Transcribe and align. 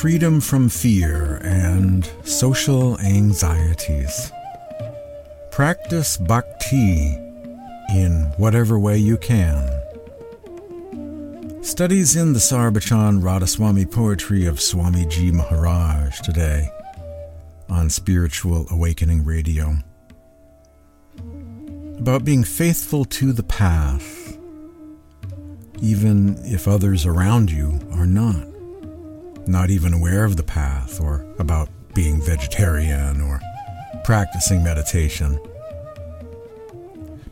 freedom 0.00 0.40
from 0.40 0.66
fear 0.66 1.38
and 1.44 2.10
social 2.24 2.98
anxieties. 3.00 4.32
Practice 5.50 6.16
bhakti 6.16 7.18
in 7.90 8.32
whatever 8.38 8.78
way 8.78 8.96
you 8.96 9.18
can. 9.18 9.58
Studies 11.62 12.16
in 12.16 12.32
the 12.32 12.38
Sarbachan 12.38 13.20
Radhaswami 13.20 13.92
poetry 13.92 14.46
of 14.46 14.58
Swami 14.58 15.04
Swamiji 15.04 15.34
Maharaj 15.34 16.20
today 16.20 16.70
on 17.68 17.90
Spiritual 17.90 18.66
Awakening 18.70 19.22
Radio. 19.22 19.74
About 21.98 22.24
being 22.24 22.42
faithful 22.42 23.04
to 23.04 23.34
the 23.34 23.42
path, 23.42 24.34
even 25.82 26.38
if 26.46 26.66
others 26.66 27.04
around 27.04 27.50
you 27.50 27.78
are 27.92 28.06
not 28.06 28.49
not 29.46 29.70
even 29.70 29.92
aware 29.92 30.24
of 30.24 30.36
the 30.36 30.42
path 30.42 31.00
or 31.00 31.24
about 31.38 31.68
being 31.94 32.20
vegetarian 32.20 33.20
or 33.20 33.40
practicing 34.04 34.62
meditation. 34.62 35.38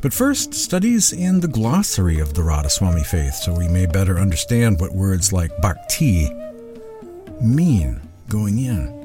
But 0.01 0.13
first, 0.13 0.55
studies 0.55 1.13
in 1.13 1.41
the 1.41 1.49
glossary 1.49 2.21
of 2.21 2.35
the 2.35 2.43
Radhaswami 2.43 3.05
faith 3.05 3.35
so 3.35 3.53
we 3.53 3.67
may 3.67 3.87
better 3.87 4.19
understand 4.19 4.81
what 4.81 4.95
words 4.95 5.33
like 5.33 5.51
bhakti 5.61 6.31
mean 7.41 8.01
going 8.29 8.59
in. 8.59 8.97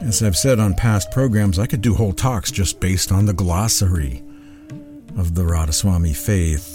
As 0.00 0.22
I've 0.22 0.36
said 0.36 0.58
on 0.58 0.74
past 0.74 1.12
programs, 1.12 1.60
I 1.60 1.66
could 1.66 1.80
do 1.80 1.94
whole 1.94 2.12
talks 2.12 2.50
just 2.50 2.80
based 2.80 3.12
on 3.12 3.26
the 3.26 3.32
glossary 3.32 4.22
of 5.16 5.34
the 5.34 5.42
Radhaswami 5.42 6.16
faith 6.16 6.71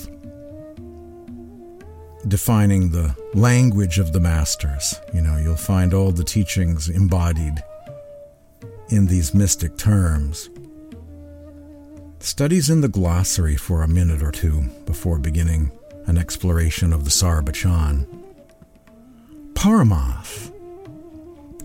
defining 2.27 2.89
the 2.89 3.15
language 3.33 3.99
of 3.99 4.11
the 4.11 4.19
masters. 4.19 4.95
You 5.13 5.21
know, 5.21 5.37
you'll 5.37 5.55
find 5.55 5.93
all 5.93 6.11
the 6.11 6.23
teachings 6.23 6.89
embodied 6.89 7.63
in 8.89 9.07
these 9.07 9.33
mystic 9.33 9.77
terms. 9.77 10.49
Studies 12.19 12.69
in 12.69 12.81
the 12.81 12.87
glossary 12.87 13.55
for 13.55 13.83
a 13.83 13.87
minute 13.87 14.23
or 14.23 14.31
two 14.31 14.63
before 14.85 15.19
beginning 15.19 15.71
an 16.07 16.17
exploration 16.17 16.93
of 16.93 17.03
the 17.03 17.09
Sarbachan. 17.09 18.07
Paramath, 19.53 20.51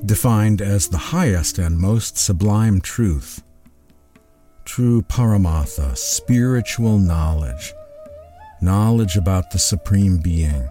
defined 0.05 0.61
as 0.61 0.89
the 0.89 0.99
highest 0.99 1.59
and 1.59 1.79
most 1.79 2.19
sublime 2.19 2.81
truth. 2.81 3.43
True 4.65 5.03
Paramatha, 5.03 5.97
spiritual 5.97 6.99
knowledge 6.99 7.73
knowledge 8.63 9.17
about 9.17 9.51
the 9.51 9.59
Supreme 9.59 10.19
Being, 10.19 10.71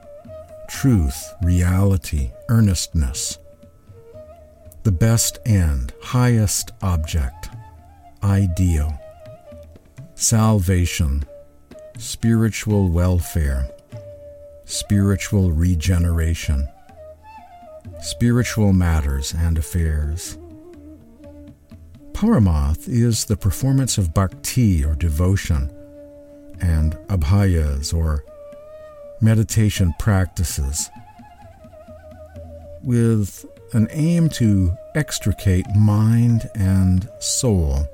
truth, 0.69 1.33
reality, 1.43 2.31
earnestness, 2.47 3.37
the 4.83 4.93
best 4.93 5.39
end, 5.45 5.93
highest 6.01 6.71
object, 6.81 7.49
ideal, 8.23 8.97
salvation, 10.15 11.25
spiritual 11.97 12.87
welfare, 12.87 13.69
spiritual 14.63 15.51
regeneration, 15.51 16.69
spiritual 18.01 18.71
matters 18.71 19.33
and 19.33 19.57
affairs. 19.57 20.37
Paramath 22.13 22.87
is 22.87 23.25
the 23.25 23.35
performance 23.35 23.97
of 23.97 24.13
bhakti 24.13 24.85
or 24.85 24.95
devotion 24.95 25.69
and 26.61 26.95
abhayas 27.07 27.93
or 27.93 28.23
meditation 29.21 29.93
practices 29.99 30.89
with 32.83 33.45
an 33.73 33.87
aim 33.91 34.29
to 34.29 34.75
extricate 34.95 35.65
mind 35.75 36.49
and 36.55 37.07
soul 37.19 37.87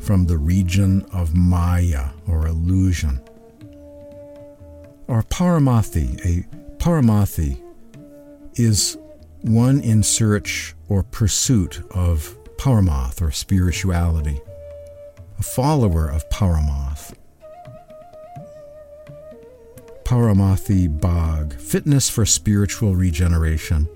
from 0.00 0.26
the 0.26 0.38
region 0.38 1.04
of 1.12 1.34
Maya 1.34 2.10
or 2.26 2.46
illusion. 2.46 3.20
Or 5.06 5.22
Paramathi, 5.22 6.24
a 6.24 6.46
Paramathi 6.76 7.60
is 8.54 8.96
one 9.42 9.80
in 9.80 10.02
search 10.02 10.74
or 10.88 11.02
pursuit 11.02 11.82
of 11.90 12.36
Paramath 12.56 13.20
or 13.20 13.30
spirituality, 13.30 14.40
a 15.38 15.42
follower 15.42 16.08
of 16.08 16.28
Paramath. 16.30 17.14
Paramathi 20.08 20.88
Bhag, 20.88 21.52
Fitness 21.60 22.08
for 22.08 22.24
Spiritual 22.24 22.96
Regeneration. 22.96 23.86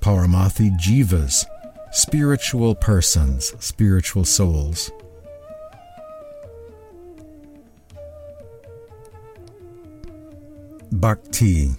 Paramathi 0.00 0.78
Jivas, 0.78 1.46
Spiritual 1.90 2.74
Persons, 2.74 3.54
Spiritual 3.64 4.26
Souls. 4.26 4.90
Bhakti 10.92 11.70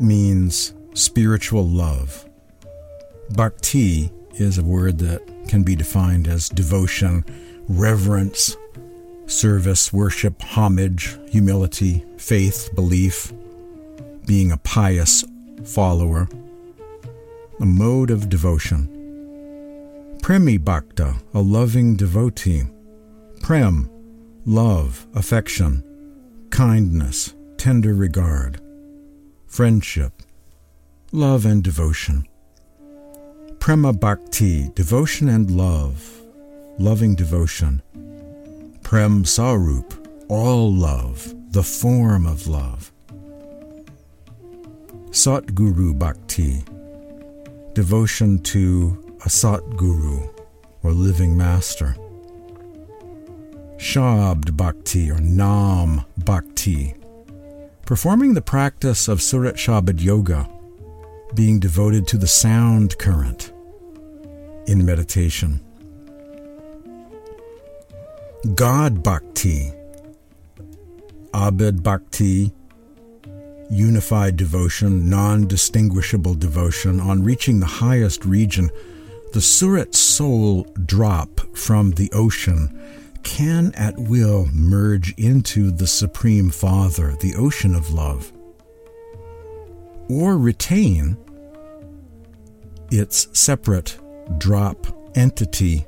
means 0.00 0.74
spiritual 0.94 1.64
love. 1.64 2.28
Bhakti 3.36 4.10
is 4.32 4.58
a 4.58 4.64
word 4.64 4.98
that 4.98 5.22
can 5.46 5.62
be 5.62 5.76
defined 5.76 6.26
as 6.26 6.48
devotion, 6.48 7.24
reverence, 7.68 8.56
service, 9.26 9.92
worship, 9.92 10.40
homage, 10.42 11.18
humility, 11.28 12.04
faith, 12.18 12.70
belief, 12.74 13.32
being 14.26 14.52
a 14.52 14.58
pious 14.58 15.24
follower, 15.64 16.28
a 17.60 17.66
mode 17.66 18.10
of 18.10 18.28
devotion. 18.28 18.88
Premi 20.22 20.58
Bhakta, 20.58 21.16
a 21.34 21.40
loving 21.40 21.96
devotee. 21.96 22.62
Prem, 23.42 23.90
love, 24.46 25.06
affection, 25.14 25.82
kindness, 26.50 27.34
tender 27.58 27.94
regard, 27.94 28.60
friendship, 29.46 30.22
love 31.12 31.44
and 31.44 31.62
devotion. 31.62 32.26
Prema 33.58 33.92
Bhakti, 33.92 34.70
devotion 34.74 35.28
and 35.28 35.50
love, 35.50 36.22
loving 36.78 37.14
devotion. 37.14 37.82
Prem 38.94 39.24
Sarup, 39.24 39.92
all 40.28 40.72
love, 40.72 41.34
the 41.50 41.64
form 41.64 42.26
of 42.26 42.46
love. 42.46 42.92
Satguru 45.10 45.98
Bhakti, 45.98 46.62
devotion 47.72 48.40
to 48.44 49.16
a 49.22 49.28
Satguru 49.28 50.32
or 50.84 50.92
living 50.92 51.36
master. 51.36 51.96
Shabd 53.78 54.56
Bhakti 54.56 55.10
or 55.10 55.18
Nam 55.18 56.04
Bhakti, 56.18 56.94
performing 57.84 58.34
the 58.34 58.42
practice 58.42 59.08
of 59.08 59.20
Surat 59.20 59.56
Shabad 59.56 60.00
Yoga, 60.00 60.48
being 61.34 61.58
devoted 61.58 62.06
to 62.06 62.16
the 62.16 62.28
sound 62.28 62.96
current 62.98 63.52
in 64.68 64.86
meditation. 64.86 65.63
God 68.52 69.02
Bhakti, 69.02 69.72
Abhed 71.32 71.82
Bhakti, 71.82 72.52
unified 73.70 74.36
devotion, 74.36 75.08
non 75.08 75.46
distinguishable 75.46 76.34
devotion. 76.34 77.00
On 77.00 77.24
reaching 77.24 77.60
the 77.60 77.66
highest 77.66 78.26
region, 78.26 78.68
the 79.32 79.40
Surat 79.40 79.94
soul 79.94 80.64
drop 80.84 81.40
from 81.56 81.92
the 81.92 82.12
ocean 82.12 82.68
can 83.22 83.72
at 83.76 83.94
will 83.96 84.46
merge 84.52 85.14
into 85.14 85.70
the 85.70 85.86
Supreme 85.86 86.50
Father, 86.50 87.16
the 87.20 87.34
ocean 87.36 87.74
of 87.74 87.94
love, 87.94 88.30
or 90.10 90.36
retain 90.36 91.16
its 92.90 93.26
separate 93.32 93.98
drop 94.36 94.86
entity 95.16 95.86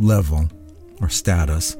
level 0.00 0.48
or 1.00 1.08
status 1.08 1.76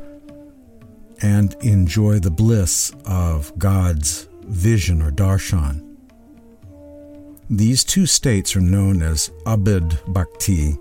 and 1.22 1.54
enjoy 1.60 2.18
the 2.18 2.30
bliss 2.30 2.92
of 3.04 3.56
God's 3.58 4.28
vision 4.42 5.02
or 5.02 5.10
darshan. 5.10 5.86
These 7.48 7.84
two 7.84 8.06
states 8.06 8.54
are 8.56 8.60
known 8.60 9.02
as 9.02 9.30
Abhed 9.44 9.98
Bhakti 10.12 10.76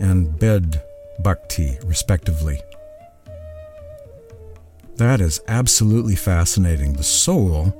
and 0.00 0.28
Bhed 0.38 0.80
Bhakti, 1.18 1.78
respectively. 1.84 2.60
That 4.96 5.20
is 5.20 5.40
absolutely 5.48 6.16
fascinating. 6.16 6.92
The 6.92 7.02
soul 7.02 7.74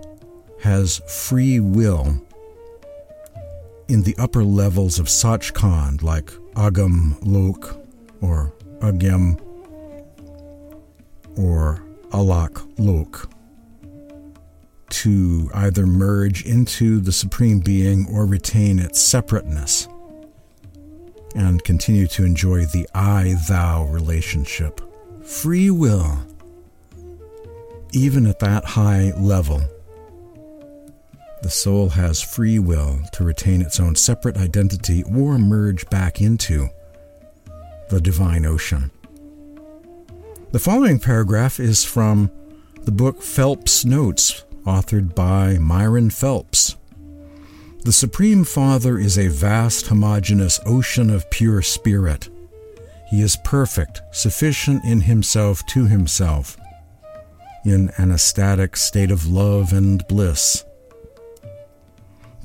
has 0.61 1.01
free 1.07 1.61
will 1.61 2.21
in 3.89 4.03
the 4.03 4.17
upper 4.19 4.43
levels 4.43 4.99
of 4.99 5.07
Sachkhand, 5.07 6.03
like 6.03 6.31
Agam 6.55 7.17
Lok 7.23 7.77
or 8.21 8.53
Agam 8.81 9.39
or 11.37 11.83
Alak 12.11 12.63
Lok 12.79 13.31
to 14.91 15.51
either 15.55 15.87
merge 15.87 16.45
into 16.45 17.01
the 17.01 17.13
Supreme 17.13 17.61
Being 17.61 18.07
or 18.13 18.27
retain 18.27 18.79
its 18.79 19.01
separateness 19.01 19.89
and 21.35 21.65
continue 21.65 22.07
to 22.09 22.25
enjoy 22.25 22.67
the 22.67 22.87
I 22.95 23.37
thou 23.49 23.87
relationship. 23.87 24.81
Free 25.25 25.71
will, 25.71 26.19
even 27.93 28.27
at 28.27 28.39
that 28.41 28.65
high 28.65 29.13
level, 29.19 29.63
the 31.43 31.51
soul 31.51 31.89
has 31.89 32.23
free 32.23 32.61
will 32.61 33.01
to 33.15 33.25
retain 33.25 33.63
its 33.63 33.81
own 33.81 33.97
separate 33.97 34.37
identity 34.37 35.03
or 35.03 35.39
merge 35.39 35.89
back 35.91 36.21
into 36.21 36.69
the 37.91 38.01
divine 38.01 38.47
ocean. 38.47 38.92
The 40.53 40.59
following 40.59 40.99
paragraph 40.99 41.59
is 41.59 41.83
from 41.83 42.31
the 42.83 42.93
book 42.93 43.23
Phelps 43.23 43.87
Notes, 43.87 44.45
authored 44.67 45.15
by 45.15 45.57
Myron 45.57 46.11
Phelps. 46.11 46.77
The 47.85 47.93
Supreme 47.93 48.45
Father 48.45 48.99
is 48.99 49.19
a 49.19 49.29
vast, 49.29 49.87
homogeneous 49.87 50.61
ocean 50.67 51.09
of 51.09 51.31
pure 51.31 51.63
spirit. 51.63 52.29
He 53.09 53.23
is 53.23 53.39
perfect, 53.45 54.03
sufficient 54.11 54.85
in 54.85 55.01
himself 55.01 55.65
to 55.69 55.87
himself, 55.87 56.59
in 57.65 57.91
an 57.97 58.13
ecstatic 58.13 58.77
state 58.77 59.11
of 59.11 59.27
love 59.27 59.73
and 59.73 60.07
bliss. 60.07 60.67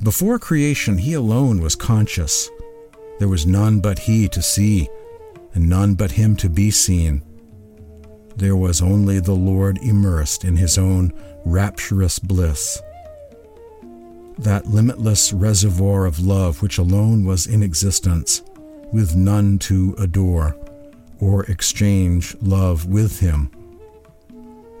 Before 0.02 0.38
creation, 0.38 0.96
he 0.96 1.12
alone 1.12 1.60
was 1.60 1.76
conscious. 1.76 2.48
There 3.18 3.28
was 3.28 3.44
none 3.44 3.80
but 3.80 3.98
he 3.98 4.28
to 4.28 4.40
see, 4.40 4.88
and 5.52 5.68
none 5.68 5.94
but 5.94 6.12
him 6.12 6.36
to 6.36 6.48
be 6.48 6.70
seen. 6.70 7.22
There 8.38 8.56
was 8.56 8.80
only 8.80 9.20
the 9.20 9.34
Lord 9.34 9.78
immersed 9.78 10.44
in 10.44 10.56
his 10.56 10.78
own 10.78 11.12
rapturous 11.44 12.18
bliss 12.18 12.80
that 14.38 14.66
limitless 14.66 15.32
reservoir 15.32 16.06
of 16.06 16.20
love 16.20 16.62
which 16.62 16.78
alone 16.78 17.24
was 17.24 17.46
in 17.46 17.62
existence, 17.62 18.42
with 18.92 19.16
none 19.16 19.58
to 19.58 19.94
adore 19.98 20.56
or 21.20 21.44
exchange 21.46 22.36
love 22.40 22.86
with 22.86 23.18
him, 23.18 23.50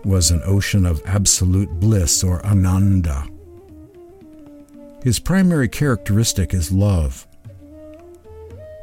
was 0.04 0.30
an 0.30 0.40
ocean 0.44 0.86
of 0.86 1.02
absolute 1.04 1.68
bliss 1.80 2.22
or 2.22 2.44
ananda. 2.46 3.26
His 5.02 5.18
primary 5.18 5.68
characteristic 5.68 6.54
is 6.54 6.70
love. 6.70 7.26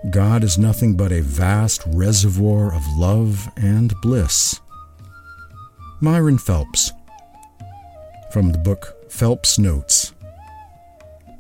God 0.10 0.44
is 0.44 0.58
nothing 0.58 0.96
but 0.98 1.12
a 1.12 1.22
vast 1.22 1.84
reservoir 1.88 2.74
of 2.74 2.84
love 2.98 3.50
and 3.56 3.94
bliss. 4.02 4.60
Myron 6.06 6.38
Phelps, 6.38 6.92
from 8.30 8.52
the 8.52 8.60
book 8.60 8.96
Phelps 9.10 9.58
Notes. 9.58 10.14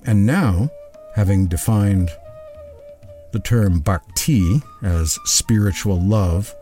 And 0.07 0.25
now, 0.25 0.71
having 1.15 1.45
defined 1.45 2.09
the 3.31 3.37
term 3.37 3.79
bhakti 3.81 4.63
as 4.81 5.19
spiritual 5.25 6.01
love, 6.01 6.55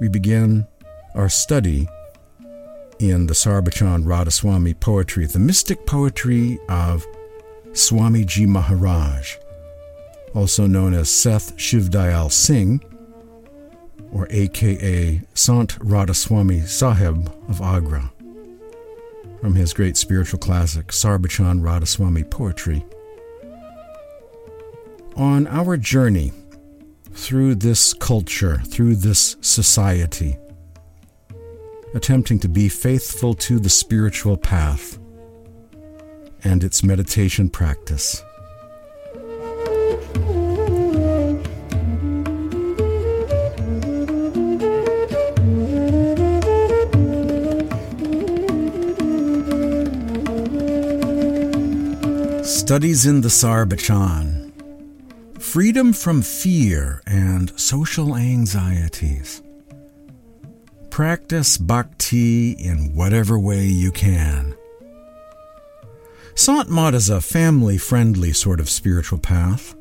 we 0.00 0.08
begin 0.08 0.66
our 1.14 1.28
study 1.28 1.86
in 2.98 3.28
the 3.28 3.34
Sarbachan 3.34 4.02
Radhaswami 4.02 4.80
poetry, 4.80 5.26
the 5.26 5.38
mystic 5.38 5.86
poetry 5.86 6.58
of 6.68 7.06
Swamiji 7.70 8.48
Maharaj, 8.48 9.36
also 10.34 10.66
known 10.66 10.92
as 10.92 11.08
Seth 11.08 11.56
Shivdayal 11.56 12.32
Singh, 12.32 12.84
or 14.12 14.26
aka 14.30 15.20
Sant 15.34 15.78
Radhaswami 15.78 16.66
Sahib 16.66 17.32
of 17.48 17.60
Agra 17.60 18.12
from 19.40 19.54
his 19.54 19.72
great 19.72 19.96
spiritual 19.96 20.38
classic, 20.38 20.88
Sarbachan 20.88 21.60
Radhaswami 21.60 22.30
Poetry. 22.30 22.84
On 25.16 25.46
our 25.46 25.76
journey 25.76 26.32
through 27.12 27.54
this 27.54 27.94
culture, 27.94 28.58
through 28.66 28.96
this 28.96 29.36
society, 29.40 30.36
attempting 31.94 32.38
to 32.38 32.48
be 32.48 32.68
faithful 32.68 33.34
to 33.34 33.58
the 33.58 33.70
spiritual 33.70 34.36
path 34.36 34.98
and 36.44 36.62
its 36.62 36.82
meditation 36.82 37.48
practice. 37.48 38.22
Studies 52.70 53.04
in 53.04 53.20
the 53.20 53.28
Sarbachan 53.28 54.52
Freedom 55.42 55.92
from 55.92 56.22
fear 56.22 57.02
and 57.04 57.50
social 57.58 58.14
anxieties. 58.14 59.42
Practice 60.88 61.58
bhakti 61.58 62.52
in 62.52 62.94
whatever 62.94 63.40
way 63.40 63.64
you 63.64 63.90
can. 63.90 64.54
Sant 66.36 66.70
Mat 66.70 66.94
is 66.94 67.10
a 67.10 67.20
family 67.20 67.76
friendly 67.76 68.32
sort 68.32 68.60
of 68.60 68.70
spiritual 68.70 69.18
path. 69.18 69.74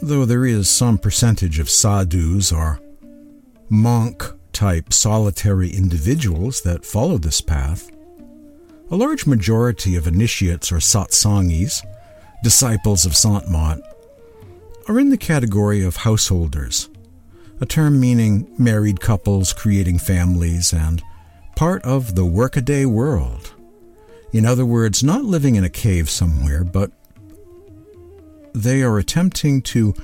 Though 0.00 0.24
there 0.24 0.46
is 0.46 0.70
some 0.70 0.96
percentage 0.96 1.58
of 1.58 1.68
sadhus 1.68 2.52
or 2.52 2.78
monk 3.68 4.22
type 4.52 4.92
solitary 4.92 5.70
individuals 5.70 6.62
that 6.62 6.86
follow 6.86 7.18
this 7.18 7.40
path, 7.40 7.90
a 8.92 8.96
large 8.96 9.26
majority 9.26 9.96
of 9.96 10.06
initiates 10.06 10.70
or 10.70 10.76
satsangis, 10.76 11.82
disciples 12.42 13.06
of 13.06 13.16
Sant 13.16 13.48
Mat, 13.48 13.80
are 14.86 15.00
in 15.00 15.08
the 15.08 15.16
category 15.16 15.82
of 15.82 15.96
householders, 15.96 16.90
a 17.62 17.64
term 17.64 17.98
meaning 17.98 18.54
married 18.58 19.00
couples 19.00 19.54
creating 19.54 19.98
families 19.98 20.74
and 20.74 21.02
part 21.56 21.82
of 21.84 22.16
the 22.16 22.26
workaday 22.26 22.84
world. 22.84 23.54
In 24.30 24.44
other 24.44 24.66
words, 24.66 25.02
not 25.02 25.24
living 25.24 25.54
in 25.54 25.64
a 25.64 25.70
cave 25.70 26.10
somewhere, 26.10 26.62
but 26.62 26.92
they 28.54 28.82
are 28.82 28.98
attempting 28.98 29.62
to 29.62 29.94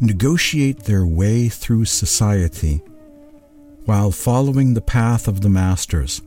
negotiate 0.00 0.84
their 0.84 1.04
way 1.04 1.50
through 1.50 1.84
society 1.84 2.80
while 3.84 4.10
following 4.10 4.72
the 4.72 4.80
path 4.80 5.28
of 5.28 5.42
the 5.42 5.50
masters 5.50 6.22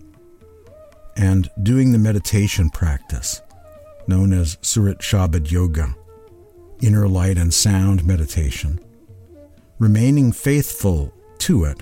and 1.15 1.49
doing 1.61 1.91
the 1.91 1.97
meditation 1.97 2.69
practice 2.69 3.41
known 4.07 4.33
as 4.33 4.57
Surat 4.61 4.99
Shabad 4.99 5.51
Yoga, 5.51 5.95
inner 6.81 7.07
light 7.07 7.37
and 7.37 7.53
sound 7.53 8.05
meditation, 8.05 8.79
remaining 9.79 10.31
faithful 10.31 11.13
to 11.39 11.63
it, 11.63 11.81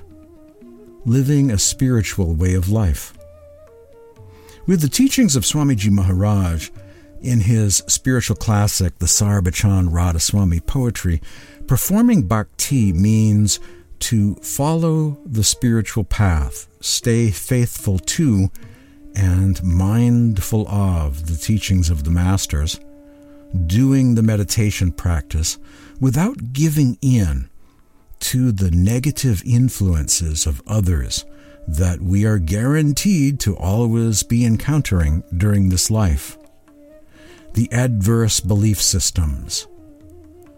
living 1.05 1.51
a 1.51 1.57
spiritual 1.57 2.35
way 2.35 2.53
of 2.53 2.69
life. 2.69 3.13
With 4.67 4.81
the 4.81 4.89
teachings 4.89 5.35
of 5.35 5.43
Swamiji 5.43 5.89
Maharaj 5.89 6.69
in 7.21 7.41
his 7.41 7.77
spiritual 7.87 8.35
classic, 8.35 8.99
the 8.99 9.07
Sarbachan 9.07 9.89
Radhaswami 9.89 10.65
poetry, 10.65 11.21
performing 11.67 12.27
bhakti 12.27 12.93
means 12.93 13.59
to 13.99 14.35
follow 14.35 15.17
the 15.25 15.43
spiritual 15.43 16.03
path, 16.03 16.67
stay 16.79 17.31
faithful 17.31 17.99
to 17.99 18.49
and 19.19 19.61
mindful 19.61 20.65
of 20.69 21.27
the 21.27 21.35
teachings 21.35 21.89
of 21.89 22.05
the 22.05 22.09
Masters, 22.09 22.79
doing 23.65 24.15
the 24.15 24.23
meditation 24.23 24.93
practice 24.93 25.57
without 25.99 26.53
giving 26.53 26.97
in 27.01 27.49
to 28.19 28.53
the 28.53 28.71
negative 28.71 29.43
influences 29.45 30.47
of 30.47 30.61
others 30.65 31.25
that 31.67 32.01
we 32.01 32.25
are 32.25 32.39
guaranteed 32.39 33.41
to 33.41 33.57
always 33.57 34.23
be 34.23 34.45
encountering 34.45 35.21
during 35.35 35.67
this 35.67 35.91
life. 35.91 36.37
The 37.55 37.69
adverse 37.73 38.39
belief 38.39 38.81
systems, 38.81 39.67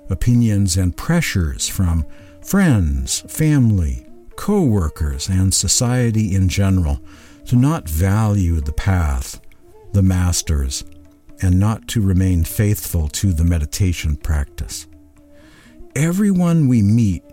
opinions, 0.10 0.78
and 0.78 0.96
pressures 0.96 1.68
from 1.68 2.06
friends, 2.44 3.22
family, 3.22 4.06
co 4.36 4.62
workers, 4.62 5.30
and 5.30 5.52
society 5.52 6.36
in 6.36 6.48
general 6.48 7.02
to 7.46 7.56
not 7.56 7.90
value 7.90 8.62
the 8.62 8.74
path, 8.74 9.42
the 9.94 10.02
masters, 10.02 10.84
and 11.42 11.60
not 11.60 11.88
to 11.90 12.02
remain 12.02 12.44
faithful 12.44 13.08
to 13.08 13.34
the 13.34 13.44
meditation 13.44 14.16
practice. 14.16 14.88
Everyone 15.96 16.68
we 16.68 16.82
meet 16.82 17.24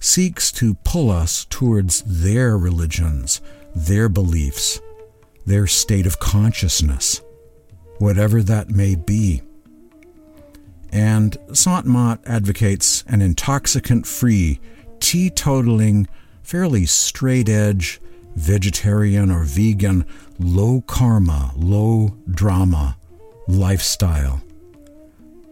seeks 0.00 0.52
to 0.52 0.74
pull 0.84 1.10
us 1.10 1.46
towards 1.46 2.02
their 2.02 2.58
religions, 2.58 3.40
their 3.74 4.08
beliefs, 4.08 4.80
their 5.46 5.66
state 5.66 6.06
of 6.06 6.20
consciousness, 6.20 7.20
whatever 7.98 8.42
that 8.42 8.70
may 8.70 8.94
be. 8.94 9.42
And 10.92 11.36
Sant 11.52 11.86
Mat 11.86 12.20
advocates 12.26 13.02
an 13.08 13.20
intoxicant 13.20 14.06
free, 14.06 14.60
teetotaling, 14.98 16.06
fairly 16.42 16.86
straight 16.86 17.48
edge, 17.48 18.00
vegetarian 18.34 19.30
or 19.30 19.44
vegan, 19.44 20.06
low 20.38 20.80
karma, 20.82 21.52
low 21.56 22.16
drama 22.30 22.96
lifestyle, 23.46 24.42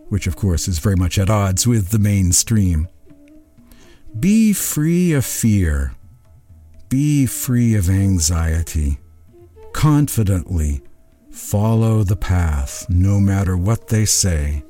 which 0.09 0.27
of 0.27 0.37
course 0.37 0.69
is 0.69 0.79
very 0.79 0.97
much 0.97 1.19
at 1.19 1.31
odds 1.31 1.67
with 1.67 1.91
the 1.91 1.99
mainstream. 1.99 2.89
Be 4.19 4.53
free 4.53 5.13
of 5.13 5.25
fear. 5.25 5.95
Be 6.89 7.27
free 7.27 7.75
of 7.75 7.89
anxiety. 7.89 8.99
Confidently 9.73 10.83
follow 11.31 12.05
the 12.05 12.17
path, 12.17 12.87
no 12.91 13.19
matter 13.19 13.57
what 13.57 13.89
they 13.89 14.05
say. 14.05 14.63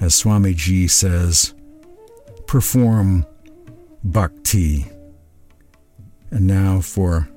As 0.00 0.14
Swamiji 0.14 0.90
says, 0.90 1.54
perform 2.46 3.24
bhakti. 4.04 4.86
And 6.32 6.46
now 6.46 6.80
for 6.80 7.28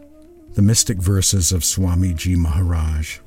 the 0.53 0.61
mystic 0.61 0.97
verses 0.97 1.51
of 1.51 1.63
Swamiji 1.63 2.37
Maharaj. 2.37 3.19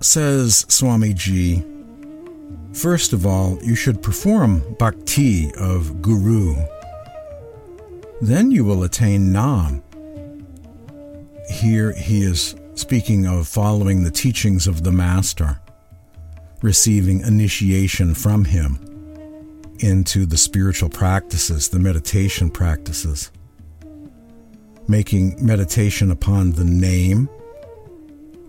Says 0.00 0.64
Swamiji, 0.70 1.62
first 2.74 3.12
of 3.12 3.26
all, 3.26 3.58
you 3.62 3.74
should 3.74 4.02
perform 4.02 4.62
bhakti 4.78 5.52
of 5.56 6.00
Guru. 6.00 6.56
Then 8.22 8.50
you 8.50 8.64
will 8.64 8.82
attain 8.82 9.30
Nam. 9.30 9.82
Here 11.50 11.92
he 11.92 12.22
is 12.22 12.54
speaking 12.74 13.26
of 13.26 13.48
following 13.48 14.02
the 14.02 14.10
teachings 14.10 14.66
of 14.66 14.84
the 14.84 14.92
Master, 14.92 15.60
receiving 16.62 17.20
initiation 17.20 18.14
from 18.14 18.44
him 18.44 18.78
into 19.78 20.26
the 20.26 20.36
spiritual 20.36 20.88
practices, 20.88 21.68
the 21.68 21.78
meditation 21.78 22.50
practices, 22.50 23.30
making 24.88 25.44
meditation 25.44 26.10
upon 26.10 26.52
the 26.52 26.64
name, 26.64 27.28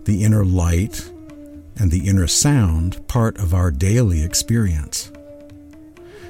the 0.04 0.24
inner 0.24 0.44
light, 0.44 1.10
and 1.78 1.90
the 1.92 2.08
inner 2.08 2.28
sound 2.28 3.08
part 3.08 3.38
of 3.38 3.54
our 3.54 3.72
daily 3.72 4.24
experience. 4.24 5.12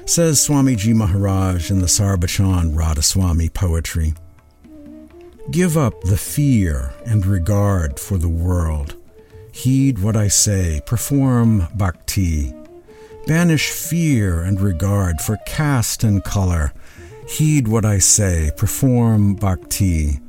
Says 0.04 0.38
Swamiji 0.40 0.94
Maharaj 0.94 1.70
in 1.70 1.80
the 1.80 1.86
Sarbachan 1.86 2.74
Radhaswami 2.74 3.52
poetry 3.52 4.14
Give 5.50 5.76
up 5.76 6.02
the 6.02 6.16
fear 6.16 6.94
and 7.04 7.26
regard 7.26 7.98
for 7.98 8.16
the 8.16 8.28
world. 8.28 8.94
Heed 9.52 9.98
what 9.98 10.16
I 10.16 10.28
say, 10.28 10.80
perform 10.86 11.66
bhakti. 11.74 12.54
Banish 13.26 13.70
fear 13.70 14.40
and 14.40 14.60
regard 14.60 15.20
for 15.20 15.38
caste 15.44 16.04
and 16.04 16.22
color. 16.22 16.72
Heed 17.28 17.66
what 17.66 17.84
I 17.84 17.98
say, 17.98 18.52
perform 18.56 19.34
bhakti. 19.34 20.20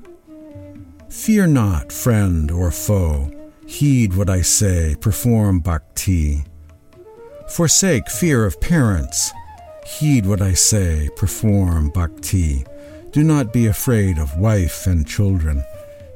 Fear 1.10 1.48
not, 1.48 1.92
friend 1.92 2.50
or 2.50 2.72
foe. 2.72 3.32
Heed 3.68 4.16
what 4.16 4.30
I 4.30 4.42
say, 4.42 4.96
perform 5.00 5.60
bhakti. 5.60 6.44
Forsake 7.50 8.10
fear 8.10 8.46
of 8.46 8.60
parents. 8.60 9.32
Heed 9.86 10.26
what 10.26 10.42
I 10.42 10.54
say, 10.54 11.10
perform 11.16 11.92
bhakti. 11.92 12.66
Do 13.14 13.24
not 13.24 13.54
be 13.54 13.68
afraid 13.68 14.18
of 14.18 14.40
wife 14.40 14.88
and 14.88 15.06
children. 15.06 15.64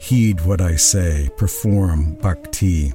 Heed 0.01 0.41
what 0.41 0.59
I 0.59 0.77
say, 0.77 1.29
perform 1.37 2.15
bhakti. 2.15 2.91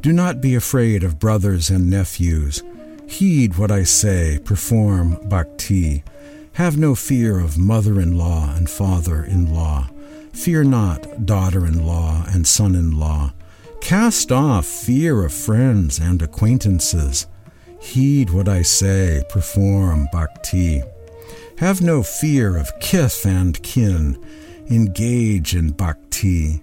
Do 0.00 0.12
not 0.12 0.40
be 0.40 0.56
afraid 0.56 1.04
of 1.04 1.20
brothers 1.20 1.70
and 1.70 1.88
nephews. 1.88 2.64
Heed 3.06 3.56
what 3.56 3.70
I 3.70 3.84
say, 3.84 4.40
perform 4.44 5.16
bhakti. 5.28 6.02
Have 6.54 6.76
no 6.76 6.96
fear 6.96 7.38
of 7.38 7.56
mother 7.56 8.00
in 8.00 8.18
law 8.18 8.52
and 8.52 8.68
father 8.68 9.22
in 9.22 9.54
law. 9.54 9.88
Fear 10.32 10.64
not 10.64 11.24
daughter 11.24 11.64
in 11.66 11.86
law 11.86 12.24
and 12.26 12.44
son 12.44 12.74
in 12.74 12.98
law. 12.98 13.32
Cast 13.80 14.32
off 14.32 14.66
fear 14.66 15.24
of 15.24 15.32
friends 15.32 16.00
and 16.00 16.20
acquaintances. 16.20 17.28
Heed 17.80 18.30
what 18.30 18.48
I 18.48 18.62
say, 18.62 19.22
perform 19.28 20.08
bhakti. 20.10 20.82
Have 21.58 21.80
no 21.80 22.02
fear 22.02 22.56
of 22.56 22.80
kith 22.80 23.24
and 23.24 23.62
kin. 23.62 24.18
Engage 24.68 25.54
in 25.54 25.70
bhakti. 25.70 26.60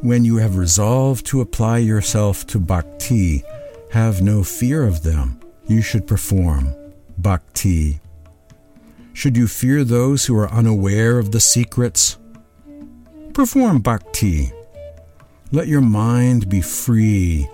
When 0.00 0.24
you 0.24 0.36
have 0.36 0.56
resolved 0.56 1.26
to 1.26 1.42
apply 1.42 1.78
yourself 1.78 2.46
to 2.48 2.58
bhakti, 2.58 3.44
have 3.90 4.22
no 4.22 4.44
fear 4.44 4.84
of 4.84 5.02
them. 5.02 5.38
You 5.66 5.82
should 5.82 6.06
perform 6.06 6.74
bhakti. 7.18 8.00
Should 9.12 9.36
you 9.36 9.46
fear 9.46 9.84
those 9.84 10.24
who 10.24 10.36
are 10.38 10.50
unaware 10.50 11.18
of 11.18 11.30
the 11.30 11.40
secrets? 11.40 12.16
Perform 13.34 13.80
bhakti. 13.82 14.52
Let 15.52 15.68
your 15.68 15.82
mind 15.82 16.48
be 16.48 16.62
free 16.62 17.46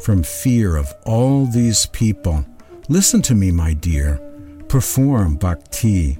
from 0.00 0.22
fear 0.22 0.76
of 0.76 0.92
all 1.06 1.46
these 1.46 1.86
people. 1.86 2.44
Listen 2.88 3.22
to 3.22 3.34
me, 3.34 3.50
my 3.50 3.72
dear. 3.72 4.20
Perform 4.68 5.36
bhakti. 5.36 6.18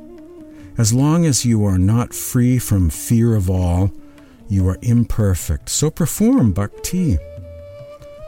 As 0.78 0.94
long 0.94 1.26
as 1.26 1.44
you 1.44 1.66
are 1.66 1.76
not 1.76 2.14
free 2.14 2.58
from 2.58 2.88
fear 2.88 3.34
of 3.36 3.50
all, 3.50 3.92
you 4.48 4.66
are 4.68 4.78
imperfect. 4.80 5.68
So 5.68 5.90
perform 5.90 6.52
bhakti. 6.52 7.18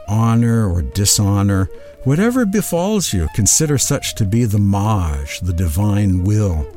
Honor 0.07 0.71
or 0.71 0.83
dishonor, 0.83 1.69
whatever 2.03 2.45
befalls 2.45 3.13
you, 3.13 3.29
consider 3.33 3.79
such 3.79 4.13
to 4.15 4.25
be 4.25 4.45
the 4.45 4.59
Mauj, 4.59 5.43
the 5.43 5.53
divine 5.53 6.23
will, 6.23 6.67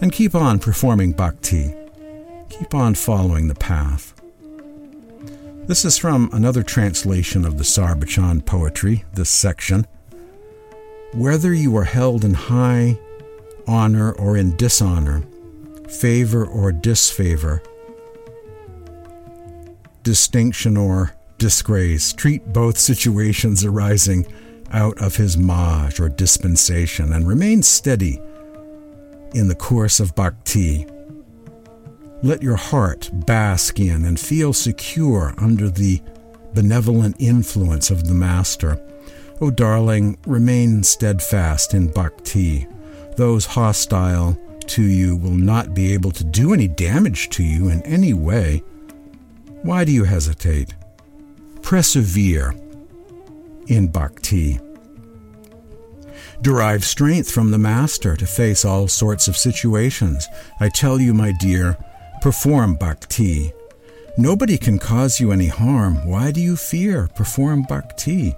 and 0.00 0.10
keep 0.12 0.34
on 0.34 0.58
performing 0.58 1.12
bhakti. 1.12 1.74
Keep 2.48 2.74
on 2.74 2.94
following 2.94 3.48
the 3.48 3.54
path. 3.54 4.14
This 5.66 5.84
is 5.84 5.98
from 5.98 6.30
another 6.32 6.62
translation 6.62 7.44
of 7.44 7.58
the 7.58 7.64
Sarbachan 7.64 8.46
poetry, 8.46 9.04
this 9.12 9.30
section. 9.30 9.86
Whether 11.14 11.54
you 11.54 11.76
are 11.76 11.84
held 11.84 12.24
in 12.24 12.34
high 12.34 12.98
honor 13.66 14.12
or 14.12 14.36
in 14.36 14.56
dishonor, 14.56 15.22
favor 15.88 16.44
or 16.44 16.72
disfavor, 16.72 17.62
distinction 20.02 20.76
or 20.76 21.14
disgrace, 21.38 22.12
treat 22.12 22.52
both 22.52 22.78
situations 22.78 23.64
arising 23.64 24.26
out 24.72 25.00
of 25.00 25.16
his 25.16 25.36
mauj 25.36 26.00
or 26.00 26.08
dispensation 26.08 27.12
and 27.12 27.28
remain 27.28 27.62
steady 27.62 28.20
in 29.34 29.48
the 29.48 29.54
course 29.54 30.00
of 30.00 30.14
bhakti 30.14 30.86
let 32.24 32.42
your 32.42 32.56
heart 32.56 33.10
bask 33.26 33.78
in 33.78 34.06
and 34.06 34.18
feel 34.18 34.54
secure 34.54 35.34
under 35.36 35.68
the 35.68 36.00
benevolent 36.54 37.14
influence 37.18 37.90
of 37.90 38.08
the 38.08 38.14
Master. 38.14 38.80
O 39.40 39.46
oh, 39.46 39.50
darling, 39.50 40.16
remain 40.26 40.82
steadfast 40.82 41.74
in 41.74 41.88
bhakti. 41.88 42.66
Those 43.16 43.46
hostile 43.46 44.38
to 44.66 44.82
you 44.82 45.16
will 45.16 45.30
not 45.30 45.74
be 45.74 45.92
able 45.92 46.12
to 46.12 46.24
do 46.24 46.54
any 46.54 46.68
damage 46.68 47.30
to 47.30 47.42
you 47.42 47.68
in 47.68 47.82
any 47.82 48.14
way. 48.14 48.62
Why 49.62 49.84
do 49.84 49.92
you 49.92 50.04
hesitate? 50.04 50.74
Persevere 51.62 52.54
in 53.66 53.88
bhakti. 53.88 54.60
Derive 56.40 56.84
strength 56.84 57.30
from 57.30 57.50
the 57.50 57.58
Master 57.58 58.16
to 58.16 58.26
face 58.26 58.64
all 58.64 58.86
sorts 58.88 59.28
of 59.28 59.36
situations. 59.36 60.28
I 60.60 60.68
tell 60.68 61.00
you, 61.00 61.12
my 61.14 61.32
dear, 61.40 61.76
Perform 62.24 62.76
bhakti. 62.76 63.52
Nobody 64.16 64.56
can 64.56 64.78
cause 64.78 65.20
you 65.20 65.30
any 65.30 65.48
harm. 65.48 66.06
Why 66.06 66.30
do 66.30 66.40
you 66.40 66.56
fear? 66.56 67.06
Perform 67.14 67.64
bhakti. 67.68 68.34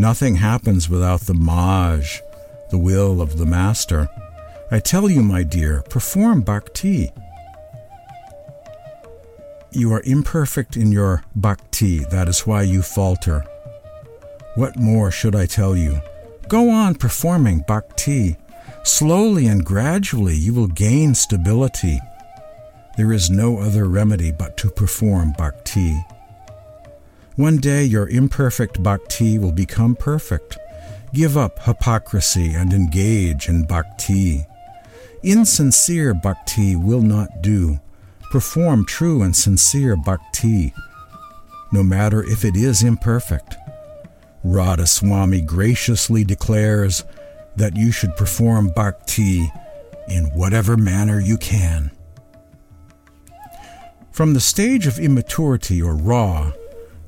Nothing 0.00 0.36
happens 0.36 0.88
without 0.88 1.20
the 1.20 1.34
mauj, 1.34 2.22
the 2.70 2.78
will 2.78 3.20
of 3.20 3.36
the 3.36 3.44
Master. 3.44 4.08
I 4.70 4.78
tell 4.78 5.10
you, 5.10 5.22
my 5.22 5.42
dear, 5.42 5.82
perform 5.90 6.40
bhakti. 6.40 7.10
You 9.72 9.92
are 9.92 10.00
imperfect 10.06 10.78
in 10.78 10.90
your 10.90 11.22
bhakti, 11.36 11.98
that 12.04 12.28
is 12.28 12.46
why 12.46 12.62
you 12.62 12.80
falter. 12.80 13.44
What 14.54 14.78
more 14.78 15.10
should 15.10 15.36
I 15.36 15.44
tell 15.44 15.76
you? 15.76 16.00
Go 16.48 16.70
on 16.70 16.94
performing 16.94 17.62
bhakti. 17.68 18.38
Slowly 18.84 19.48
and 19.48 19.66
gradually 19.66 20.34
you 20.34 20.54
will 20.54 20.68
gain 20.68 21.14
stability. 21.14 22.00
There 22.96 23.12
is 23.12 23.28
no 23.28 23.58
other 23.58 23.84
remedy 23.84 24.32
but 24.32 24.56
to 24.56 24.70
perform 24.70 25.34
bhakti. 25.36 26.02
One 27.40 27.56
day 27.56 27.84
your 27.84 28.06
imperfect 28.06 28.82
bhakti 28.82 29.38
will 29.38 29.50
become 29.50 29.96
perfect. 29.96 30.58
Give 31.14 31.38
up 31.38 31.58
hypocrisy 31.60 32.52
and 32.52 32.70
engage 32.70 33.48
in 33.48 33.64
bhakti. 33.64 34.44
Insincere 35.22 36.12
bhakti 36.12 36.76
will 36.76 37.00
not 37.00 37.40
do. 37.40 37.80
Perform 38.30 38.84
true 38.84 39.22
and 39.22 39.34
sincere 39.34 39.96
bhakti, 39.96 40.74
no 41.72 41.82
matter 41.82 42.22
if 42.22 42.44
it 42.44 42.56
is 42.56 42.82
imperfect. 42.82 43.56
Radhaswami 44.44 45.46
graciously 45.46 46.24
declares 46.24 47.04
that 47.56 47.74
you 47.74 47.90
should 47.90 48.14
perform 48.18 48.68
bhakti 48.76 49.50
in 50.08 50.26
whatever 50.34 50.76
manner 50.76 51.18
you 51.18 51.38
can. 51.38 51.90
From 54.12 54.34
the 54.34 54.40
stage 54.40 54.86
of 54.86 54.98
immaturity 54.98 55.80
or 55.80 55.96
raw, 55.96 56.52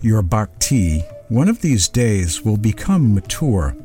your 0.02 0.22
bhakti, 0.22 1.00
one 1.28 1.48
of 1.48 1.60
these 1.60 1.88
days, 1.88 2.42
will 2.44 2.56
become 2.56 3.14
mature. 3.14 3.76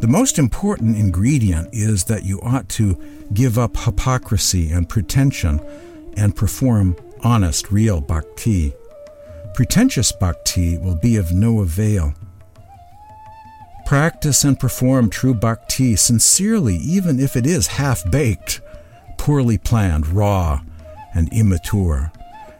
The 0.00 0.08
most 0.08 0.38
important 0.38 0.96
ingredient 0.96 1.68
is 1.72 2.04
that 2.04 2.24
you 2.24 2.40
ought 2.42 2.68
to 2.70 3.00
give 3.32 3.58
up 3.58 3.76
hypocrisy 3.76 4.70
and 4.70 4.88
pretension 4.88 5.60
and 6.16 6.34
perform 6.34 6.96
honest, 7.22 7.70
real 7.70 8.00
bhakti. 8.00 8.72
Pretentious 9.54 10.12
bhakti 10.12 10.78
will 10.78 10.96
be 10.96 11.16
of 11.16 11.32
no 11.32 11.60
avail. 11.60 12.14
Practice 13.86 14.44
and 14.44 14.58
perform 14.58 15.10
true 15.10 15.34
bhakti 15.34 15.94
sincerely, 15.96 16.76
even 16.76 17.20
if 17.20 17.36
it 17.36 17.46
is 17.46 17.66
half 17.66 18.08
baked, 18.10 18.60
poorly 19.18 19.58
planned, 19.58 20.06
raw, 20.08 20.60
and 21.14 21.32
immature. 21.32 22.10